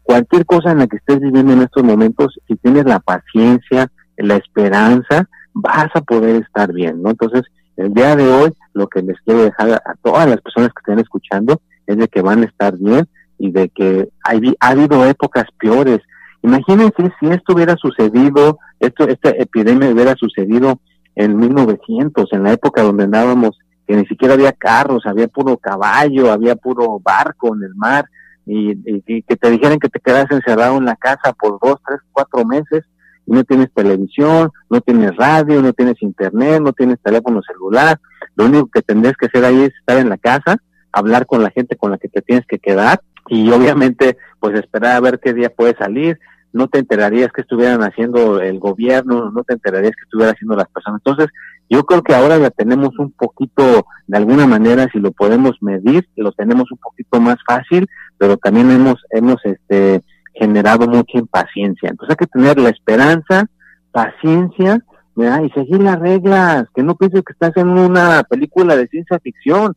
cualquier 0.05 0.47
cosa 0.47 0.71
en 0.71 0.79
la 0.79 0.87
que 0.87 0.99
estés 0.99 1.19
viviendo 1.19 1.53
en 1.53 1.63
estos 1.63 1.83
momentos, 1.83 2.39
si 2.47 2.55
tienes 2.55 2.85
la 2.85 3.01
paciencia, 3.01 3.91
la 4.17 4.37
esperanza, 4.37 5.29
vas 5.53 5.89
a 5.95 6.01
poder 6.03 6.43
estar 6.43 6.73
bien, 6.73 7.03
¿no? 7.03 7.11
Entonces, 7.11 7.43
el 7.77 7.93
día 7.93 8.15
de 8.15 8.29
hoy, 8.31 8.53
lo 8.73 8.87
que 8.87 9.03
les 9.03 9.17
quiero 9.25 9.43
dejar 9.43 9.73
a, 9.73 9.95
todas 10.01 10.29
las 10.29 10.41
personas 10.43 10.69
que 10.69 10.79
estén 10.79 11.01
escuchando 11.01 11.61
es 11.89 11.97
de 11.97 12.07
que 12.07 12.23
van 12.23 12.43
a 12.43 12.47
estar 12.47 12.79
bien 12.79 13.09
y 13.37 13.51
de 13.51 13.69
que 13.71 14.11
hay, 14.23 14.55
ha 14.61 14.69
habido 14.69 15.07
épocas 15.07 15.47
peores. 15.59 15.99
Imagínense 16.43 17.13
si 17.19 17.27
esto 17.27 17.55
hubiera 17.55 17.75
sucedido, 17.75 18.61
esto, 18.79 19.09
esta 19.09 19.31
epidemia 19.31 19.91
hubiera 19.91 20.15
sucedido 20.15 20.79
en 21.17 21.37
1900, 21.37 22.33
en 22.33 22.45
la 22.45 22.53
época 22.53 22.83
donde 22.83 23.03
andábamos 23.03 23.59
que 23.91 23.97
ni 23.97 24.07
siquiera 24.07 24.35
había 24.35 24.53
carros, 24.53 25.05
había 25.05 25.27
puro 25.27 25.57
caballo, 25.57 26.31
había 26.31 26.55
puro 26.55 27.01
barco 27.01 27.57
en 27.57 27.65
el 27.65 27.75
mar, 27.75 28.05
y, 28.47 28.77
que 29.03 29.37
te 29.37 29.51
dijeran 29.51 29.81
que 29.81 29.89
te 29.89 29.99
quedas 29.99 30.31
encerrado 30.31 30.77
en 30.77 30.85
la 30.85 30.95
casa 30.95 31.33
por 31.33 31.59
dos, 31.61 31.81
tres, 31.85 31.99
cuatro 32.13 32.45
meses, 32.45 32.85
y 33.27 33.33
no 33.33 33.43
tienes 33.43 33.73
televisión, 33.75 34.53
no 34.69 34.81
tienes 34.81 35.17
radio, 35.17 35.61
no 35.61 35.73
tienes 35.73 36.01
internet, 36.03 36.63
no 36.63 36.73
tienes 36.73 37.01
teléfono 37.03 37.43
celular, 37.43 37.99
lo 38.37 38.45
único 38.45 38.69
que 38.69 38.81
tendrías 38.81 39.17
que 39.17 39.27
hacer 39.27 39.45
ahí 39.45 39.63
es 39.63 39.75
estar 39.75 39.99
en 39.99 40.09
la 40.09 40.19
casa, 40.19 40.59
hablar 40.93 41.27
con 41.27 41.43
la 41.43 41.51
gente 41.51 41.75
con 41.75 41.91
la 41.91 41.99
que 41.99 42.09
te 42.09 42.23
tienes 42.23 42.47
que 42.47 42.61
quedar, 42.61 43.01
y 43.27 43.51
obviamente 43.51 44.19
pues 44.39 44.57
esperar 44.57 44.95
a 44.95 45.01
ver 45.01 45.19
qué 45.19 45.35
día 45.35 45.51
puede 45.51 45.77
salir, 45.77 46.21
no 46.53 46.69
te 46.69 46.79
enterarías 46.79 47.33
que 47.33 47.41
estuvieran 47.41 47.83
haciendo 47.83 48.41
el 48.41 48.61
gobierno, 48.61 49.33
no 49.33 49.43
te 49.43 49.55
enterarías 49.55 49.97
que 49.97 50.03
estuvieran 50.03 50.37
haciendo 50.37 50.55
las 50.55 50.69
personas. 50.69 51.01
Entonces, 51.05 51.29
yo 51.71 51.85
creo 51.85 52.03
que 52.03 52.15
ahora 52.15 52.37
la 52.37 52.51
tenemos 52.51 52.99
un 52.99 53.13
poquito, 53.13 53.87
de 54.09 54.19
alguna 54.19 54.45
manera, 54.45 54.89
si 54.93 54.99
lo 54.99 55.13
podemos 55.13 55.57
medir, 55.61 56.09
lo 56.17 56.33
tenemos 56.33 56.71
un 56.73 56.79
poquito 56.79 57.21
más 57.21 57.37
fácil, 57.47 57.89
pero 58.19 58.37
también 58.37 58.73
hemos, 58.73 58.97
hemos 59.11 59.37
este, 59.45 60.03
generado 60.35 60.89
mucha 60.89 61.17
impaciencia. 61.17 61.91
Entonces 61.91 62.17
hay 62.19 62.27
que 62.27 62.33
tener 62.33 62.59
la 62.59 62.71
esperanza, 62.71 63.47
paciencia, 63.93 64.85
¿verdad? 65.15 65.43
y 65.45 65.51
seguir 65.51 65.81
las 65.81 66.01
reglas, 66.01 66.65
que 66.75 66.83
no 66.83 66.97
pienses 66.97 67.23
que 67.25 67.33
estás 67.33 67.57
en 67.57 67.69
una 67.69 68.25
película 68.25 68.75
de 68.75 68.89
ciencia 68.89 69.21
ficción. 69.21 69.77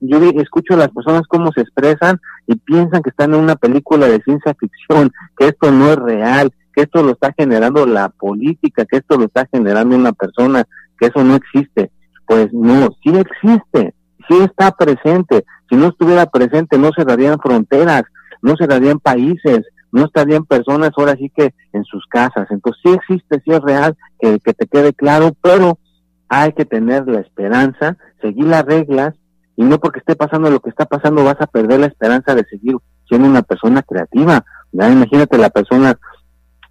Yo 0.00 0.18
escucho 0.40 0.74
a 0.74 0.76
las 0.76 0.90
personas 0.90 1.22
cómo 1.26 1.50
se 1.52 1.62
expresan 1.62 2.20
y 2.46 2.54
piensan 2.56 3.02
que 3.02 3.10
están 3.10 3.34
en 3.34 3.40
una 3.40 3.56
película 3.56 4.06
de 4.06 4.22
ciencia 4.22 4.54
ficción, 4.54 5.10
que 5.36 5.48
esto 5.48 5.72
no 5.72 5.90
es 5.90 5.96
real, 5.96 6.52
que 6.74 6.82
esto 6.82 7.02
lo 7.02 7.12
está 7.12 7.32
generando 7.36 7.86
la 7.86 8.08
política, 8.10 8.84
que 8.84 8.98
esto 8.98 9.16
lo 9.16 9.24
está 9.24 9.48
generando 9.50 9.96
una 9.96 10.12
persona 10.12 10.64
que 10.98 11.06
eso 11.06 11.22
no 11.24 11.34
existe. 11.34 11.90
Pues 12.26 12.52
no, 12.52 12.88
sí 13.02 13.10
existe, 13.16 13.94
sí 14.28 14.36
está 14.42 14.72
presente. 14.72 15.44
Si 15.68 15.76
no 15.76 15.88
estuviera 15.88 16.26
presente, 16.26 16.78
no 16.78 16.90
cerrarían 16.96 17.38
fronteras, 17.38 18.04
no 18.42 18.54
cerrarían 18.56 18.98
países, 18.98 19.60
no 19.92 20.06
estarían 20.06 20.44
personas 20.44 20.90
ahora 20.96 21.14
sí 21.16 21.30
que 21.34 21.54
en 21.72 21.84
sus 21.84 22.06
casas. 22.06 22.48
Entonces 22.50 22.82
sí 22.84 22.92
existe, 22.92 23.40
sí 23.44 23.52
es 23.52 23.60
real, 23.60 23.96
que, 24.18 24.38
que 24.40 24.54
te 24.54 24.66
quede 24.66 24.92
claro, 24.92 25.32
pero 25.40 25.78
hay 26.28 26.52
que 26.52 26.64
tener 26.64 27.06
la 27.06 27.20
esperanza, 27.20 27.96
seguir 28.20 28.46
las 28.46 28.64
reglas, 28.64 29.14
y 29.56 29.62
no 29.62 29.78
porque 29.78 30.00
esté 30.00 30.16
pasando 30.16 30.50
lo 30.50 30.60
que 30.60 30.70
está 30.70 30.84
pasando 30.84 31.24
vas 31.24 31.40
a 31.40 31.46
perder 31.46 31.80
la 31.80 31.86
esperanza 31.86 32.34
de 32.34 32.44
seguir 32.44 32.76
siendo 33.08 33.28
una 33.28 33.42
persona 33.42 33.82
creativa. 33.82 34.44
Imagínate 34.72 35.38
la 35.38 35.50
persona, 35.50 35.96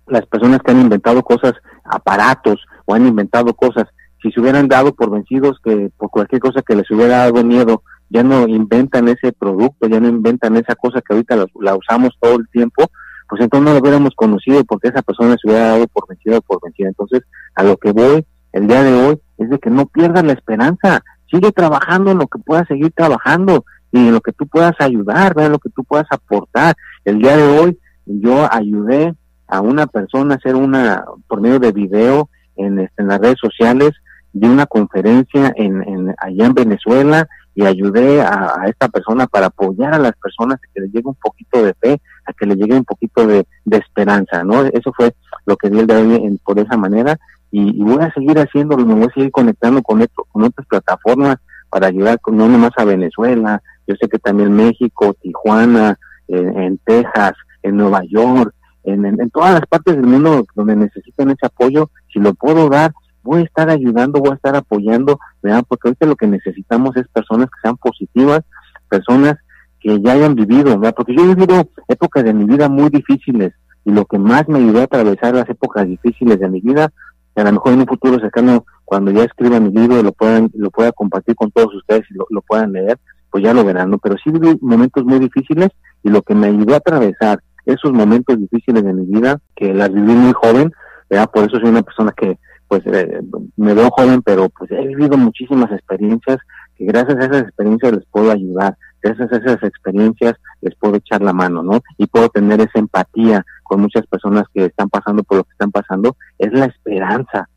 las 0.08 0.26
personas 0.26 0.60
que 0.60 0.72
han 0.72 0.82
inventado 0.82 1.24
cosas, 1.24 1.54
aparatos, 1.86 2.60
o 2.86 2.94
han 2.94 3.08
inventado 3.08 3.54
cosas 3.54 3.86
si 4.24 4.32
se 4.32 4.40
hubieran 4.40 4.70
dado 4.70 4.96
por 4.96 5.12
vencidos 5.12 5.60
que 5.64 5.92
por 5.98 6.10
cualquier 6.10 6.42
cosa 6.42 6.62
que 6.62 6.76
les 6.76 6.90
hubiera 6.90 7.18
dado 7.18 7.44
miedo, 7.44 7.84
ya 8.10 8.24
no 8.24 8.48
inventan 8.48 9.10
ese 9.10 9.34
producto, 9.34 9.88
ya 9.88 10.00
no 10.00 10.08
inventan 10.08 10.56
esa 10.56 10.76
cosa 10.76 11.02
que 11.02 11.14
ahorita 11.14 11.36
la, 11.60 11.76
usamos 11.76 12.12
todo 12.20 12.36
el 12.36 12.48
tiempo, 12.50 12.86
pues 13.28 13.42
entonces 13.42 13.66
no 13.66 13.74
lo 13.74 13.82
hubiéramos 13.82 14.14
conocido 14.16 14.64
porque 14.64 14.88
esa 14.88 15.02
persona 15.02 15.36
se 15.42 15.50
hubiera 15.50 15.70
dado 15.70 15.88
por 15.88 16.08
vencido 16.08 16.38
o 16.38 16.42
por 16.42 16.60
vencida. 16.64 16.88
Entonces, 16.88 17.22
a 17.56 17.64
lo 17.64 17.76
que 17.78 17.92
voy 17.92 18.26
el 18.54 18.68
día 18.68 18.84
de 18.84 18.94
hoy 18.94 19.20
es 19.38 19.50
de 19.50 19.60
que 19.60 19.70
no 19.70 19.88
pierdas 19.88 20.24
la 20.24 20.34
esperanza, 20.34 21.04
sigue 21.30 21.52
trabajando 21.52 22.12
en 22.12 22.20
lo 22.20 22.28
que 22.28 22.40
puedas 22.40 22.68
seguir 22.68 22.92
trabajando 22.92 23.66
y 23.92 23.98
en 23.98 24.14
lo 24.14 24.22
que 24.22 24.32
tú 24.32 24.48
puedas 24.48 24.76
ayudar, 24.80 25.34
en 25.38 25.52
lo 25.52 25.60
que 25.60 25.70
tú 25.70 25.84
puedas 25.84 26.08
aportar. 26.12 26.76
El 27.04 27.20
día 27.20 27.36
de 27.36 27.60
hoy 27.60 27.80
yo 28.06 28.48
ayudé 28.52 29.16
a 29.48 29.62
una 29.62 29.88
persona 29.88 30.36
a 30.36 30.38
hacer 30.38 30.56
una, 30.56 31.04
por 31.28 31.42
medio 31.42 31.60
de 31.60 31.72
video 31.72 32.30
en, 32.56 32.80
este, 32.80 33.02
en 33.02 33.08
las 33.08 33.20
redes 33.20 33.38
sociales, 33.42 33.92
di 34.34 34.48
una 34.48 34.66
conferencia 34.66 35.54
en, 35.56 35.82
en, 35.88 36.16
allá 36.18 36.46
en 36.46 36.54
Venezuela 36.54 37.28
y 37.56 37.66
ayudé 37.66 38.22
a, 38.22 38.64
esta 38.68 38.88
persona 38.88 39.28
para 39.28 39.48
apoyar 39.48 39.94
a 39.94 40.00
las 40.00 40.14
personas 40.14 40.58
a 40.58 40.74
que 40.74 40.82
le 40.82 40.88
llegue 40.88 41.08
un 41.08 41.16
poquito 41.16 41.64
de 41.64 41.74
fe, 41.76 42.02
a 42.26 42.34
que 42.34 42.46
le 42.46 42.56
llegue 42.56 42.76
un 42.76 42.84
poquito 42.84 43.28
de, 43.28 43.46
esperanza, 43.66 44.44
¿no? 44.44 44.64
Eso 44.66 44.92
fue 44.96 45.14
lo 45.46 45.56
que 45.56 45.70
di 45.70 45.80
el 45.80 45.88
de 45.88 45.96
hoy 45.96 46.42
por 46.44 46.60
esa 46.60 46.78
manera 46.78 47.18
y, 47.52 47.84
voy 47.84 48.04
a 48.04 48.12
seguir 48.14 48.40
haciéndolo, 48.40 48.86
me 48.86 48.96
voy 48.96 49.06
a 49.06 49.14
seguir 49.14 49.32
conectando 49.32 49.82
con, 49.84 50.02
otras 50.02 50.68
plataformas 50.68 51.38
para 51.70 51.88
ayudar 51.88 52.20
no 52.28 52.48
nomás 52.48 52.72
a 52.78 52.86
Venezuela, 52.86 53.62
yo 53.88 53.96
sé 54.00 54.08
que 54.08 54.20
también 54.20 54.54
México, 54.54 55.16
Tijuana, 55.22 55.98
en, 56.28 56.80
Texas, 56.80 57.34
en 57.62 57.78
Nueva 57.78 58.02
York, 58.08 58.54
en, 58.84 59.06
en, 59.06 59.30
todas 59.30 59.54
las 59.54 59.66
partes 59.68 59.96
del 59.96 60.06
mundo 60.06 60.46
donde 60.56 60.76
necesitan 60.76 61.30
ese 61.30 61.46
apoyo, 61.46 61.90
si 62.12 62.20
lo 62.20 62.34
puedo 62.34 62.70
dar, 62.70 62.92
voy 63.24 63.42
a 63.42 63.46
estar 63.46 63.70
ayudando, 63.70 64.20
voy 64.20 64.32
a 64.32 64.36
estar 64.36 64.56
apoyando, 64.56 65.20
¿verdad? 65.42 65.64
porque 65.68 65.88
ahorita 65.88 66.06
lo 66.06 66.16
que 66.16 66.28
necesitamos 66.28 66.96
es 66.98 67.08
personas 67.08 67.48
que 67.48 67.62
sean 67.62 67.78
positivas, 67.78 68.42
personas 68.90 69.36
que 69.80 70.00
ya 70.02 70.14
hayan 70.14 70.36
vivido, 70.36 70.78
¿verdad? 70.78 70.94
porque 70.96 71.16
yo 71.16 71.24
he 71.24 71.36
vivido 71.36 71.70
épocas 71.88 72.24
de 72.24 72.34
mi 72.34 72.46
vida 72.46 72.70
muy 72.70 72.90
difíciles 72.90 73.54
y 73.86 73.92
lo 73.92 74.06
que 74.06 74.18
más 74.18 74.48
me 74.48 74.60
ayudó 74.60 74.82
a 74.82 74.84
atravesar 74.84 75.36
las 75.36 75.50
épocas 75.50 75.88
difíciles 75.88 76.40
de 76.40 76.50
mi 76.50 76.62
vida, 76.62 76.92
a 77.36 77.44
lo 77.44 77.52
mejor 77.52 77.74
en 77.74 77.80
un 77.80 77.88
futuro 77.88 78.20
cercano, 78.20 78.66
cuando 78.86 79.12
ya 79.12 79.24
escriba 79.24 79.60
mi 79.60 79.72
libro, 79.72 80.02
lo 80.04 80.12
puedan, 80.12 80.50
lo 80.54 80.70
pueda 80.70 80.92
compartir 80.92 81.36
con 81.36 81.52
todos 81.52 81.74
ustedes 81.74 82.04
y 82.12 82.14
lo, 82.14 82.42
puedan 82.42 82.74
leer, 82.74 83.00
pues 83.32 83.44
ya 83.44 83.54
lo 83.54 83.66
verán, 83.66 83.90
¿no? 83.90 83.98
Pero 83.98 84.16
sí 84.24 84.30
viví 84.30 84.58
momentos 84.62 85.04
muy 85.04 85.20
difíciles 85.20 85.70
y 86.04 86.10
lo 86.10 86.22
que 86.22 86.36
me 86.36 86.48
ayudó 86.48 86.76
a 86.76 86.78
atravesar 86.78 87.42
esos 87.66 87.92
momentos 87.92 88.38
difíciles 88.38 88.84
de 88.84 88.94
mi 88.94 89.06
vida, 89.06 89.40
que 89.56 89.74
las 89.74 89.92
viví 89.92 90.14
muy 90.14 90.34
joven, 90.34 90.72
¿verdad? 91.10 91.30
Por 91.34 91.46
eso 91.46 91.60
soy 91.60 91.70
una 91.70 91.82
persona 91.82 92.14
que 92.16 92.38
pues 92.74 92.88
eh, 92.88 93.22
me 93.56 93.76
veo 93.76 93.92
joven, 93.92 94.24
pero 94.24 94.50
pues 94.50 94.72
he 94.72 94.88
vivido 94.88 95.16
muchísimas 95.16 95.72
experiencias 95.72 96.40
que 96.76 96.86
gracias 96.86 97.20
a 97.20 97.26
esas 97.26 97.42
experiencias 97.44 97.92
les 97.92 98.06
puedo 98.08 98.32
ayudar, 98.32 98.76
gracias 99.00 99.32
a 99.32 99.36
esas 99.38 99.62
experiencias 99.62 100.34
les 100.62 100.74
puedo 100.78 100.96
echar 100.96 101.22
la 101.22 101.34
mano, 101.34 101.62
¿no? 101.62 101.82
Y 102.00 102.08
puedo 102.08 102.30
tener 102.30 102.62
esa 102.62 102.80
empatía 102.80 103.46
con 103.62 103.82
muchas 103.82 104.08
personas 104.08 104.46
que 104.52 104.66
están 104.66 104.90
pasando 104.90 105.22
por 105.22 105.38
lo 105.38 105.44
que 105.44 105.52
están 105.52 105.70
pasando, 105.70 106.18
es 106.40 106.52
la 106.52 106.66
esperanza. 106.66 107.48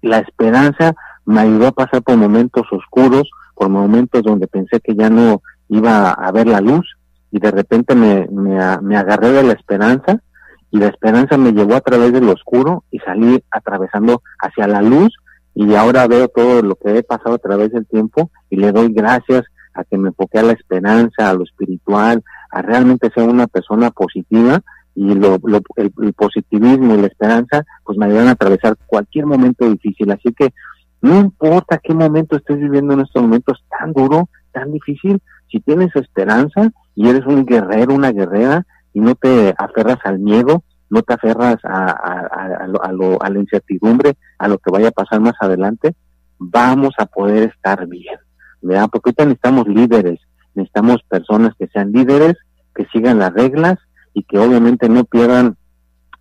La 0.00 0.20
esperanza 0.20 0.94
me 1.26 1.40
ayudó 1.40 1.66
a 1.66 1.72
pasar 1.72 2.00
por 2.00 2.16
momentos 2.16 2.64
oscuros, 2.70 3.28
por 3.54 3.68
momentos 3.68 4.22
donde 4.22 4.46
pensé 4.46 4.80
que 4.80 4.94
ya 4.94 5.10
no 5.10 5.42
iba 5.68 6.12
a 6.12 6.32
ver 6.32 6.46
la 6.46 6.62
luz 6.62 6.96
y 7.30 7.40
de 7.40 7.50
repente 7.50 7.94
me, 7.94 8.26
me 8.30 8.96
agarré 8.96 9.32
de 9.32 9.42
la 9.42 9.52
esperanza 9.52 10.22
y 10.76 10.78
la 10.78 10.88
esperanza 10.88 11.38
me 11.38 11.52
llevó 11.52 11.74
a 11.74 11.80
través 11.80 12.12
del 12.12 12.28
oscuro 12.28 12.84
y 12.90 12.98
salí 12.98 13.42
atravesando 13.50 14.22
hacia 14.38 14.66
la 14.66 14.82
luz 14.82 15.10
y 15.54 15.74
ahora 15.74 16.06
veo 16.06 16.28
todo 16.28 16.60
lo 16.60 16.74
que 16.74 16.98
he 16.98 17.02
pasado 17.02 17.36
a 17.36 17.38
través 17.38 17.72
del 17.72 17.86
tiempo 17.86 18.30
y 18.50 18.56
le 18.56 18.72
doy 18.72 18.92
gracias 18.92 19.44
a 19.72 19.84
que 19.84 19.96
me 19.96 20.08
enfoqué 20.08 20.38
a 20.38 20.42
la 20.42 20.52
esperanza, 20.52 21.30
a 21.30 21.32
lo 21.32 21.44
espiritual, 21.44 22.22
a 22.50 22.60
realmente 22.60 23.10
ser 23.14 23.26
una 23.26 23.46
persona 23.46 23.90
positiva 23.90 24.60
y 24.94 25.14
lo, 25.14 25.38
el, 25.76 26.12
positivismo 26.12 26.94
y 26.94 27.00
la 27.00 27.06
esperanza 27.06 27.64
pues 27.82 27.96
me 27.96 28.04
ayudan 28.04 28.28
a 28.28 28.32
atravesar 28.32 28.76
cualquier 28.86 29.24
momento 29.24 29.70
difícil. 29.70 30.10
Así 30.10 30.34
que 30.34 30.52
no 31.00 31.18
importa 31.20 31.80
qué 31.82 31.94
momento 31.94 32.36
estés 32.36 32.58
viviendo 32.58 32.92
en 32.92 33.00
estos 33.00 33.22
momentos 33.22 33.64
tan 33.70 33.94
duro, 33.94 34.28
tan 34.52 34.72
difícil, 34.72 35.22
si 35.50 35.58
tienes 35.60 35.96
esperanza 35.96 36.70
y 36.94 37.08
eres 37.08 37.24
un 37.24 37.46
guerrero, 37.46 37.94
una 37.94 38.12
guerrera, 38.12 38.66
y 38.96 39.00
no 39.00 39.14
te 39.14 39.54
aferras 39.58 39.98
al 40.04 40.18
miedo, 40.20 40.64
no 40.88 41.02
te 41.02 41.12
aferras 41.12 41.58
a, 41.64 41.90
a, 41.90 42.64
a, 42.64 42.92
lo, 42.92 43.22
a, 43.22 43.28
la 43.28 43.38
incertidumbre, 43.38 44.16
a 44.38 44.48
lo 44.48 44.56
que 44.56 44.70
vaya 44.70 44.88
a 44.88 44.92
pasar 45.02 45.20
más 45.20 45.34
adelante, 45.38 45.94
vamos 46.38 46.94
a 46.96 47.04
poder 47.04 47.50
estar 47.50 47.86
bien, 47.86 48.16
¿verdad? 48.62 48.88
Porque 48.90 49.10
ahorita 49.10 49.24
necesitamos 49.26 49.68
líderes, 49.68 50.18
necesitamos 50.54 51.02
personas 51.10 51.52
que 51.58 51.66
sean 51.66 51.92
líderes, 51.92 52.36
que 52.74 52.86
sigan 52.86 53.18
las 53.18 53.34
reglas 53.34 53.76
y 54.14 54.22
que 54.22 54.38
obviamente 54.38 54.88
no 54.88 55.04
pierdan, 55.04 55.58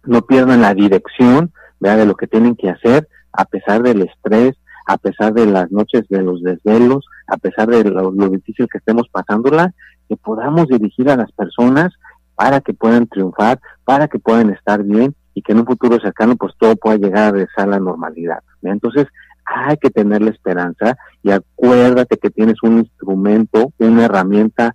no 0.04 0.24
pierdan 0.24 0.60
la 0.60 0.74
dirección, 0.74 1.54
¿verdad? 1.80 2.00
De 2.00 2.06
lo 2.08 2.16
que 2.16 2.28
tienen 2.28 2.58
que 2.58 2.72
hacer, 2.72 3.08
a 3.32 3.46
pesar 3.46 3.84
del 3.84 4.02
estrés, 4.02 4.58
a 4.86 4.98
pesar 4.98 5.34
de 5.34 5.46
las 5.46 5.72
noches 5.72 6.10
de 6.10 6.22
los 6.22 6.44
desvelos, 6.44 7.06
a 7.28 7.38
pesar 7.38 7.70
de 7.70 7.86
lo, 7.86 8.12
lo 8.12 8.28
difícil 8.28 8.68
que 8.70 8.80
estemos 8.80 9.08
pasándola, 9.10 9.74
que 10.10 10.18
podamos 10.18 10.68
dirigir 10.68 11.10
a 11.10 11.16
las 11.16 11.32
personas 11.32 11.94
para 12.36 12.62
que 12.62 12.74
puedan 12.74 13.08
triunfar, 13.08 13.60
para 13.84 14.08
que 14.08 14.20
puedan 14.20 14.50
estar 14.52 14.84
bien 14.84 15.16
y 15.34 15.42
que 15.42 15.52
en 15.52 15.60
un 15.60 15.66
futuro 15.66 16.00
cercano 16.00 16.36
pues 16.36 16.54
todo 16.58 16.76
pueda 16.76 16.98
llegar 16.98 17.30
a 17.30 17.32
regresar 17.32 17.68
a 17.68 17.72
la 17.72 17.80
normalidad. 17.80 18.40
Entonces 18.62 19.08
hay 19.46 19.78
que 19.78 19.90
tener 19.90 20.22
la 20.22 20.32
esperanza 20.32 20.98
y 21.24 21.32
acuérdate 21.32 22.18
que 22.18 22.30
tienes 22.30 22.56
un 22.64 22.80
instrumento, 22.80 23.72
una 23.78 24.06
herramienta 24.06 24.74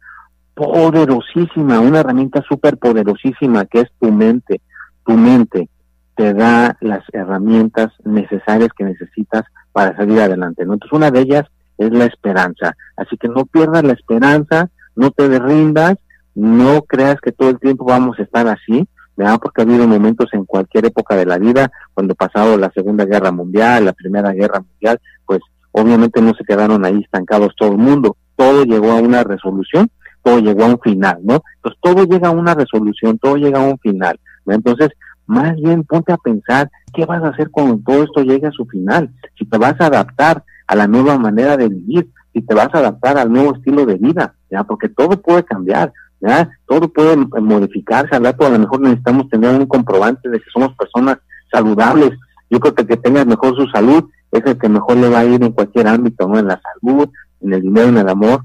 poderosísima, 0.54 1.80
una 1.80 2.00
herramienta 2.00 2.42
súper 2.48 2.78
poderosísima 2.78 3.64
que 3.64 3.80
es 3.80 3.88
tu 3.98 4.12
mente. 4.12 4.60
Tu 5.06 5.12
mente 5.12 5.68
te 6.14 6.34
da 6.34 6.76
las 6.80 7.02
herramientas 7.12 7.88
necesarias 8.04 8.68
que 8.76 8.84
necesitas 8.84 9.44
para 9.72 9.96
salir 9.96 10.20
adelante. 10.20 10.64
¿no? 10.64 10.74
Entonces 10.74 10.96
una 10.96 11.10
de 11.10 11.20
ellas 11.20 11.46
es 11.78 11.90
la 11.90 12.04
esperanza. 12.04 12.76
Así 12.96 13.16
que 13.16 13.28
no 13.28 13.46
pierdas 13.46 13.82
la 13.82 13.94
esperanza, 13.94 14.68
no 14.94 15.10
te 15.10 15.38
rindas 15.38 15.96
no 16.40 16.82
creas 16.82 17.20
que 17.20 17.32
todo 17.32 17.50
el 17.50 17.58
tiempo 17.58 17.84
vamos 17.84 18.18
a 18.18 18.22
estar 18.22 18.48
así, 18.48 18.88
¿verdad? 19.16 19.38
Porque 19.40 19.60
ha 19.60 19.64
habido 19.64 19.86
momentos 19.86 20.28
en 20.32 20.46
cualquier 20.46 20.86
época 20.86 21.14
de 21.14 21.26
la 21.26 21.38
vida, 21.38 21.70
cuando 21.92 22.14
pasado 22.14 22.56
la 22.56 22.70
Segunda 22.70 23.04
Guerra 23.04 23.30
Mundial, 23.30 23.84
la 23.84 23.92
Primera 23.92 24.32
Guerra 24.32 24.60
Mundial, 24.60 24.98
pues 25.26 25.40
obviamente 25.72 26.22
no 26.22 26.32
se 26.34 26.44
quedaron 26.44 26.84
ahí 26.84 27.00
estancados 27.00 27.54
todo 27.58 27.72
el 27.72 27.78
mundo, 27.78 28.16
todo 28.36 28.64
llegó 28.64 28.92
a 28.92 28.96
una 28.96 29.22
resolución, 29.22 29.90
todo 30.22 30.38
llegó 30.38 30.64
a 30.64 30.68
un 30.68 30.80
final, 30.80 31.18
¿no? 31.22 31.42
Entonces 31.56 31.80
todo 31.82 32.04
llega 32.04 32.28
a 32.28 32.32
una 32.32 32.54
resolución, 32.54 33.18
todo 33.18 33.36
llega 33.36 33.60
a 33.60 33.68
un 33.68 33.78
final. 33.78 34.18
Entonces, 34.46 34.90
más 35.26 35.54
bien 35.56 35.84
ponte 35.84 36.12
a 36.12 36.16
pensar 36.16 36.70
qué 36.94 37.04
vas 37.04 37.22
a 37.22 37.28
hacer 37.28 37.50
cuando 37.50 37.78
todo 37.84 38.04
esto 38.04 38.22
llegue 38.22 38.46
a 38.46 38.52
su 38.52 38.64
final, 38.64 39.10
si 39.38 39.44
te 39.44 39.58
vas 39.58 39.78
a 39.80 39.86
adaptar 39.86 40.42
a 40.66 40.74
la 40.74 40.86
nueva 40.86 41.18
manera 41.18 41.56
de 41.56 41.68
vivir, 41.68 42.08
si 42.32 42.42
te 42.42 42.54
vas 42.54 42.68
a 42.72 42.78
adaptar 42.78 43.18
al 43.18 43.30
nuevo 43.30 43.54
estilo 43.54 43.84
de 43.86 43.96
vida, 43.96 44.34
¿ya? 44.50 44.64
Porque 44.64 44.88
todo 44.88 45.20
puede 45.20 45.44
cambiar, 45.44 45.92
¿ya? 46.20 46.50
Todo 46.66 46.88
puede 46.88 47.16
modificarse, 47.16 48.16
al 48.16 48.24
rato 48.24 48.46
a 48.46 48.50
lo 48.50 48.58
mejor 48.58 48.80
necesitamos 48.80 49.28
tener 49.28 49.54
un 49.54 49.66
comprobante 49.66 50.28
de 50.28 50.38
que 50.38 50.50
somos 50.52 50.74
personas 50.76 51.18
saludables. 51.50 52.10
Yo 52.48 52.60
creo 52.60 52.74
que 52.74 52.82
el 52.82 52.88
que 52.88 52.96
tenga 52.96 53.24
mejor 53.24 53.56
su 53.56 53.66
salud 53.68 54.04
es 54.30 54.44
el 54.44 54.58
que 54.58 54.68
mejor 54.68 54.96
le 54.96 55.08
va 55.08 55.20
a 55.20 55.24
ir 55.24 55.42
en 55.42 55.52
cualquier 55.52 55.88
ámbito, 55.88 56.28
¿no? 56.28 56.38
En 56.38 56.46
la 56.46 56.60
salud, 56.60 57.08
en 57.40 57.52
el 57.52 57.62
dinero, 57.62 57.88
en 57.88 57.98
el 57.98 58.08
amor, 58.08 58.44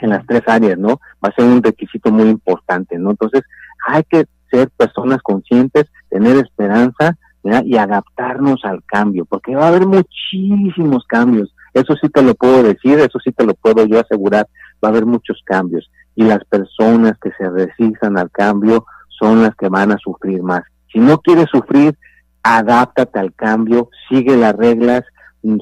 en 0.00 0.10
las 0.10 0.26
tres 0.26 0.42
áreas, 0.46 0.78
¿no? 0.78 1.00
Va 1.24 1.30
a 1.30 1.34
ser 1.34 1.44
un 1.44 1.62
requisito 1.62 2.10
muy 2.10 2.28
importante, 2.28 2.98
¿no? 2.98 3.10
Entonces, 3.10 3.42
hay 3.86 4.02
que 4.04 4.26
ser 4.50 4.70
personas 4.70 5.22
conscientes, 5.22 5.86
tener 6.10 6.36
esperanza 6.36 7.16
y 7.64 7.76
adaptarnos 7.76 8.64
al 8.64 8.82
cambio, 8.84 9.24
porque 9.24 9.54
va 9.54 9.66
a 9.66 9.68
haber 9.68 9.86
muchísimos 9.86 11.04
cambios. 11.06 11.54
Eso 11.72 11.94
sí 12.00 12.08
te 12.08 12.22
lo 12.22 12.34
puedo 12.34 12.62
decir, 12.62 12.98
eso 12.98 13.18
sí 13.22 13.32
te 13.32 13.44
lo 13.44 13.54
puedo 13.54 13.86
yo 13.86 14.00
asegurar, 14.00 14.46
va 14.84 14.88
a 14.88 14.90
haber 14.90 15.06
muchos 15.06 15.40
cambios. 15.44 15.90
Y 16.18 16.24
las 16.24 16.44
personas 16.46 17.16
que 17.22 17.30
se 17.38 17.48
resistan 17.48 18.18
al 18.18 18.28
cambio 18.32 18.84
son 19.20 19.40
las 19.40 19.54
que 19.54 19.68
van 19.68 19.92
a 19.92 19.98
sufrir 19.98 20.42
más. 20.42 20.64
Si 20.92 20.98
no 20.98 21.18
quieres 21.18 21.46
sufrir, 21.48 21.96
adáptate 22.42 23.20
al 23.20 23.32
cambio, 23.34 23.88
sigue 24.08 24.36
las 24.36 24.56
reglas, 24.56 25.04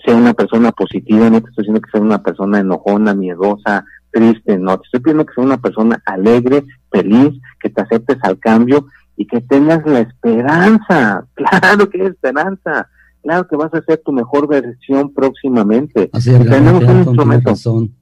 sea 0.02 0.16
una 0.16 0.32
persona 0.32 0.72
positiva, 0.72 1.28
no 1.28 1.42
te 1.42 1.50
estoy 1.50 1.64
diciendo 1.64 1.82
que 1.82 1.90
sea 1.90 2.00
una 2.00 2.22
persona 2.22 2.60
enojona, 2.60 3.12
miedosa, 3.12 3.84
triste, 4.10 4.56
no, 4.56 4.78
te 4.78 4.86
estoy 4.86 5.00
pidiendo 5.00 5.26
que 5.26 5.34
sea 5.34 5.44
una 5.44 5.58
persona 5.58 6.02
alegre, 6.06 6.64
feliz, 6.90 7.38
que 7.60 7.68
te 7.68 7.82
aceptes 7.82 8.16
al 8.22 8.38
cambio 8.38 8.86
y 9.14 9.26
que 9.26 9.42
tengas 9.42 9.84
la 9.84 10.00
esperanza, 10.00 11.26
claro 11.34 11.90
que 11.90 11.98
es 11.98 12.12
esperanza, 12.12 12.88
claro 13.22 13.46
que 13.46 13.56
vas 13.56 13.74
a 13.74 13.82
ser 13.82 14.00
tu 14.02 14.12
mejor 14.12 14.48
versión 14.48 15.12
próximamente. 15.12 16.08
Así 16.14 16.30
es, 16.30 16.48
tenemos 16.48 16.82
un 16.82 16.96
instrumento. 16.96 17.50
Razón. 17.50 17.94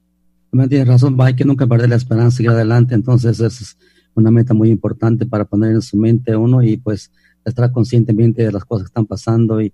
Tienes 0.69 0.87
razón, 0.87 1.17
hay 1.21 1.35
que 1.35 1.45
nunca 1.45 1.67
perder 1.67 1.89
la 1.89 1.97
esperanza 1.97 2.41
y 2.41 2.47
ir 2.47 2.51
adelante, 2.51 2.95
entonces 2.95 3.41
es 3.41 3.77
una 4.15 4.31
meta 4.31 4.55
muy 4.55 4.71
importante 4.71 5.27
para 5.27 5.45
poner 5.45 5.73
en 5.73 5.83
su 5.83 5.97
mente 5.97 6.37
uno 6.37 6.63
y 6.63 6.77
pues 6.77 7.11
estar 7.45 7.73
conscientemente 7.73 8.45
de 8.45 8.53
las 8.53 8.65
cosas 8.65 8.85
que 8.85 8.91
están 8.91 9.07
pasando 9.07 9.61
y, 9.61 9.73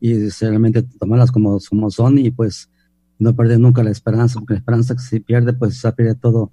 y 0.00 0.28
realmente 0.40 0.82
tomarlas 0.82 1.30
como, 1.30 1.58
como 1.68 1.90
son 1.90 2.18
y 2.18 2.30
pues 2.30 2.70
no 3.18 3.36
perder 3.36 3.60
nunca 3.60 3.84
la 3.84 3.90
esperanza, 3.90 4.40
porque 4.40 4.54
la 4.54 4.60
esperanza 4.60 4.94
que 4.94 5.02
se 5.02 5.20
pierde, 5.20 5.52
pues 5.52 5.78
se 5.78 5.92
pierde 5.92 6.14
todo, 6.14 6.50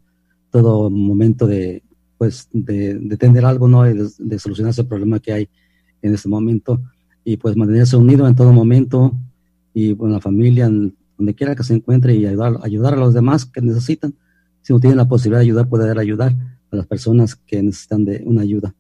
todo 0.52 0.90
momento 0.90 1.48
de, 1.48 1.82
pues, 2.18 2.50
de, 2.52 2.96
de 2.96 3.18
tener 3.18 3.46
algo, 3.46 3.68
¿no? 3.68 3.84
De, 3.84 4.10
de, 4.20 4.40
solucionar 4.40 4.72
ese 4.72 4.84
problema 4.84 5.20
que 5.20 5.32
hay 5.34 5.50
en 6.02 6.14
ese 6.14 6.28
momento 6.28 6.82
y 7.24 7.38
pues 7.38 7.56
mantenerse 7.56 7.96
unido 7.96 8.28
en 8.28 8.36
todo 8.36 8.54
momento 8.54 9.14
y 9.74 9.96
con 9.96 10.12
la 10.12 10.20
familia, 10.20 10.70
donde 11.20 11.36
quiera 11.36 11.56
que 11.56 11.64
se 11.64 11.76
encuentre 11.76 12.16
y 12.16 12.26
ayudar, 12.26 12.58
ayudar 12.64 12.96
a 12.96 12.98
los 12.98 13.14
demás 13.14 13.46
que 13.46 13.62
necesitan. 13.62 14.16
Si 14.64 14.74
no 14.74 14.80
tienen 14.80 14.98
la 14.98 15.08
posibilidad 15.08 15.40
de 15.40 15.46
ayudar, 15.46 15.70
poder 15.70 16.00
ayudar 16.00 16.34
a 16.72 16.76
las 16.76 16.88
personas 16.88 17.36
que 17.36 17.62
necesitan 17.62 18.06
de 18.06 18.24
una 18.26 18.42
ayuda 18.42 18.74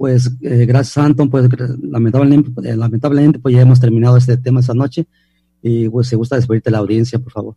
pues 0.00 0.34
eh, 0.40 0.64
gracias 0.64 0.96
Anton, 0.96 1.28
pues 1.28 1.46
lamentablemente, 1.82 2.50
eh, 2.70 2.74
lamentablemente 2.74 3.38
pues 3.38 3.54
ya 3.54 3.60
hemos 3.60 3.78
terminado 3.78 4.16
este 4.16 4.38
tema 4.38 4.60
esta 4.60 4.72
noche 4.72 5.04
y 5.60 5.90
pues 5.90 6.08
se 6.08 6.16
gusta 6.16 6.36
despedirte 6.36 6.70
la 6.70 6.78
audiencia, 6.78 7.18
por 7.18 7.30
favor. 7.30 7.54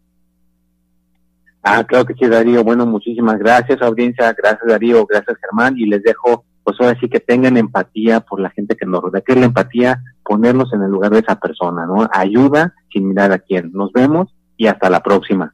Ah, 1.63 1.85
claro 1.87 2.05
que 2.05 2.15
sí, 2.15 2.27
Darío. 2.27 2.61
Bueno, 2.65 2.85
muchísimas 2.85 3.39
gracias, 3.39 3.81
audiencia. 3.81 4.35
Gracias, 4.37 4.67
Darío. 4.67 5.05
Gracias, 5.05 5.37
Germán. 5.39 5.77
Y 5.77 5.85
les 5.85 6.03
dejo, 6.03 6.43
pues 6.65 6.75
ahora 6.81 6.99
sí 6.99 7.07
que 7.07 7.21
tengan 7.21 7.55
empatía 7.55 8.19
por 8.19 8.41
la 8.41 8.49
gente 8.49 8.75
que 8.75 8.85
nos 8.85 9.01
rodea. 9.01 9.21
Que 9.21 9.31
es 9.31 9.39
la 9.39 9.45
empatía? 9.45 10.03
Ponernos 10.25 10.73
en 10.73 10.81
el 10.81 10.91
lugar 10.91 11.13
de 11.13 11.19
esa 11.19 11.39
persona, 11.39 11.85
¿no? 11.85 12.09
Ayuda 12.11 12.73
sin 12.93 13.09
mirar 13.09 13.33
a 13.33 13.39
quién. 13.39 13.71
Nos 13.73 13.91
vemos 13.91 14.33
y 14.55 14.67
hasta 14.67 14.89
la 14.89 15.03
próxima. 15.03 15.53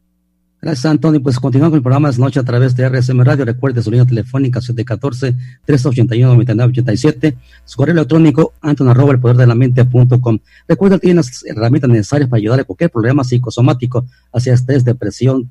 Gracias, 0.61 0.87
Antonio. 0.87 1.23
Pues 1.23 1.39
continuamos 1.39 1.71
con 1.71 1.77
el 1.77 1.83
programa 1.83 2.11
de 2.11 2.17
noche 2.17 2.37
a 2.37 2.43
través 2.43 2.75
de 2.75 2.89
RSM 2.89 3.21
Radio. 3.21 3.45
Recuerde 3.45 3.81
su 3.81 3.89
línea 3.89 4.05
telefónica 4.05 4.59
714-381-9987. 4.59 7.37
Su 7.63 7.77
correo 7.77 7.93
electrónico 7.93 8.51
anton 8.59 8.89
arroba 8.89 9.13
el 9.13 9.21
poder 9.21 9.37
de 9.37 9.47
la 9.47 9.55
mente 9.55 9.85
punto 9.85 10.19
com. 10.19 10.37
Recuerde, 10.67 10.99
tiene 10.99 11.15
las 11.15 11.45
herramientas 11.45 11.89
necesarias 11.89 12.29
para 12.29 12.39
ayudar 12.39 12.59
a 12.59 12.65
cualquier 12.65 12.91
problema 12.91 13.23
psicosomático, 13.23 14.05
hacia 14.33 14.53
estrés, 14.53 14.83
depresión, 14.83 15.49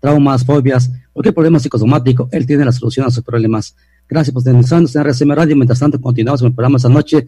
traumas, 0.00 0.44
fobias, 0.44 0.92
cualquier 1.12 1.34
problema 1.34 1.58
psicosomático. 1.58 2.28
Él 2.30 2.46
tiene 2.46 2.64
la 2.64 2.70
solución 2.70 3.04
a 3.04 3.10
sus 3.10 3.24
problemas. 3.24 3.74
Gracias 4.08 4.32
por 4.32 4.46
estar 4.46 4.54
en 4.54 4.62
RSM 5.04 5.32
Radio. 5.32 5.56
Mientras 5.56 5.80
tanto, 5.80 6.00
continuamos 6.00 6.40
con 6.40 6.50
el 6.50 6.54
programa 6.54 6.76
esta 6.76 6.88
noche 6.88 7.26